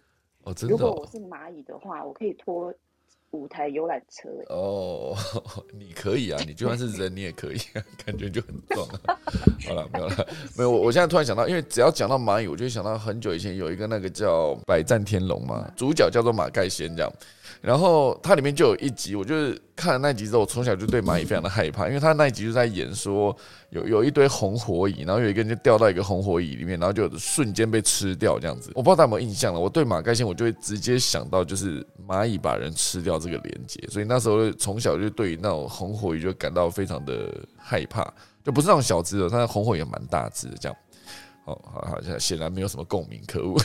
[0.44, 0.72] 哦，真的。
[0.72, 2.72] 如果我是蚂蚁的话，我可以拖。
[3.32, 5.14] 五台游览车哦，
[5.72, 9.18] 你可以啊，你就算是人，你也可以啊， 感觉就很壮啊。
[9.68, 10.26] 好了，没有了，
[10.56, 10.70] 没有。
[10.70, 17.12] 我我现在突然想到，因为只要讲到蚂蚁，我就想到很久以前有一个那个叫《百战天龙》嘛，主角叫做马盖先这样。
[17.60, 23.36] 然后它里面就有一集，我就是看了那集之后，我从小就对蚂蚁非常的害怕，因为他那一集就在演说
[23.70, 28.70] 有有一堆红火蚁，然后有一个人就掉到一个红火蚁里面，然后就瞬间被吃掉这样子。
[28.74, 38.04] 我不知道大家有没有印象了，我对马盖先我就会直接想到就是蚂蚁把人吃掉这个连接，所以那时候从小就对于那种红火蚁就感到非常的害怕，
[38.44, 40.76] 就不是那种小只的，它的红火也蛮大只的这样。
[41.44, 43.58] 哦，好好像显然没有什么共鸣，可恶。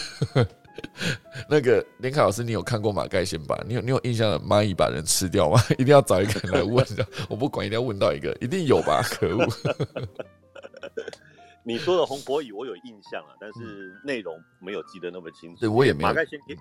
[1.49, 3.57] 那个连凯老师，你有看过马盖先吧？
[3.67, 5.59] 你有你有印象的蚂蚁把人吃掉吗？
[5.77, 6.85] 一定要找一个人来问，
[7.29, 9.01] 我不管，一定要问到一个，一定有吧？
[9.03, 9.47] 可恶！
[11.65, 15.61] 你说的红火蚁我有印象啊，但是内容没有记得那么清楚。
[15.61, 16.09] 对我也没有。
[16.09, 16.57] 马盖先给，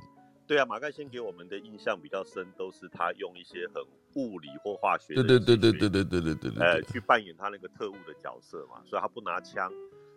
[0.47, 3.83] 对啊，马盖先给我们的印象比较深，都是他用一些很
[4.15, 9.73] 物理或化学，对对对对对对对对对对，呃，去扮演他那个特务的角色嘛，所以他不拿枪。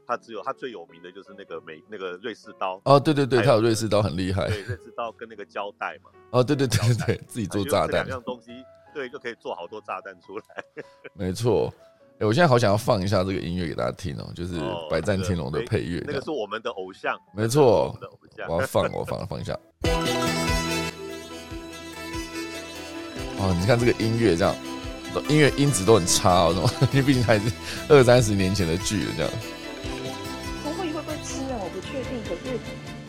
[0.08, 8.52] 他只有他最有名的就是那个美那个瑞士刀哦，对对对，他有瑞士刀很厉害，对瑞士刀跟那个胶带嘛， 哦对对对对对，自己做炸弹，两样东西，
[8.94, 10.44] 对就可以做好多炸弹出来。
[11.14, 11.74] 没错，
[12.20, 17.98] 哎，我现在好想要放一下这个音乐给大家听哦，就是《百战天龙》的配乐，那个是我们的偶像，没错，
[18.48, 19.58] 我要放，我放放一下。
[23.38, 24.56] 哦，你看这个音乐这样，
[25.28, 27.52] 音乐音质都很差哦， 因为毕竟还是
[27.90, 29.32] 二三十年前的剧了这样。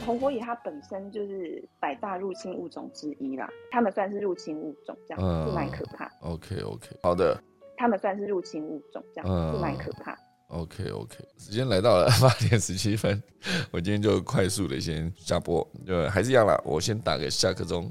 [0.06, 6.08] 红火蚁它本身就是百大入侵物种之一啦，它们算是入侵物种，这样是蛮可怕。
[6.20, 7.36] OK OK，好的。
[7.76, 10.16] 它们算是入侵物种，这样是蛮可怕。
[10.46, 13.20] OK OK，时间来到了八点十七分，
[13.72, 17.90] 我今天就快速的先下播，就还是一样啦，我先打个下课钟。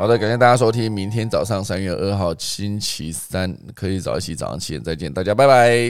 [0.00, 0.90] 好的，感谢大家收听。
[0.90, 5.88] 明天早上三月二号星期三，可以早一起早上七点再见，大家拜拜。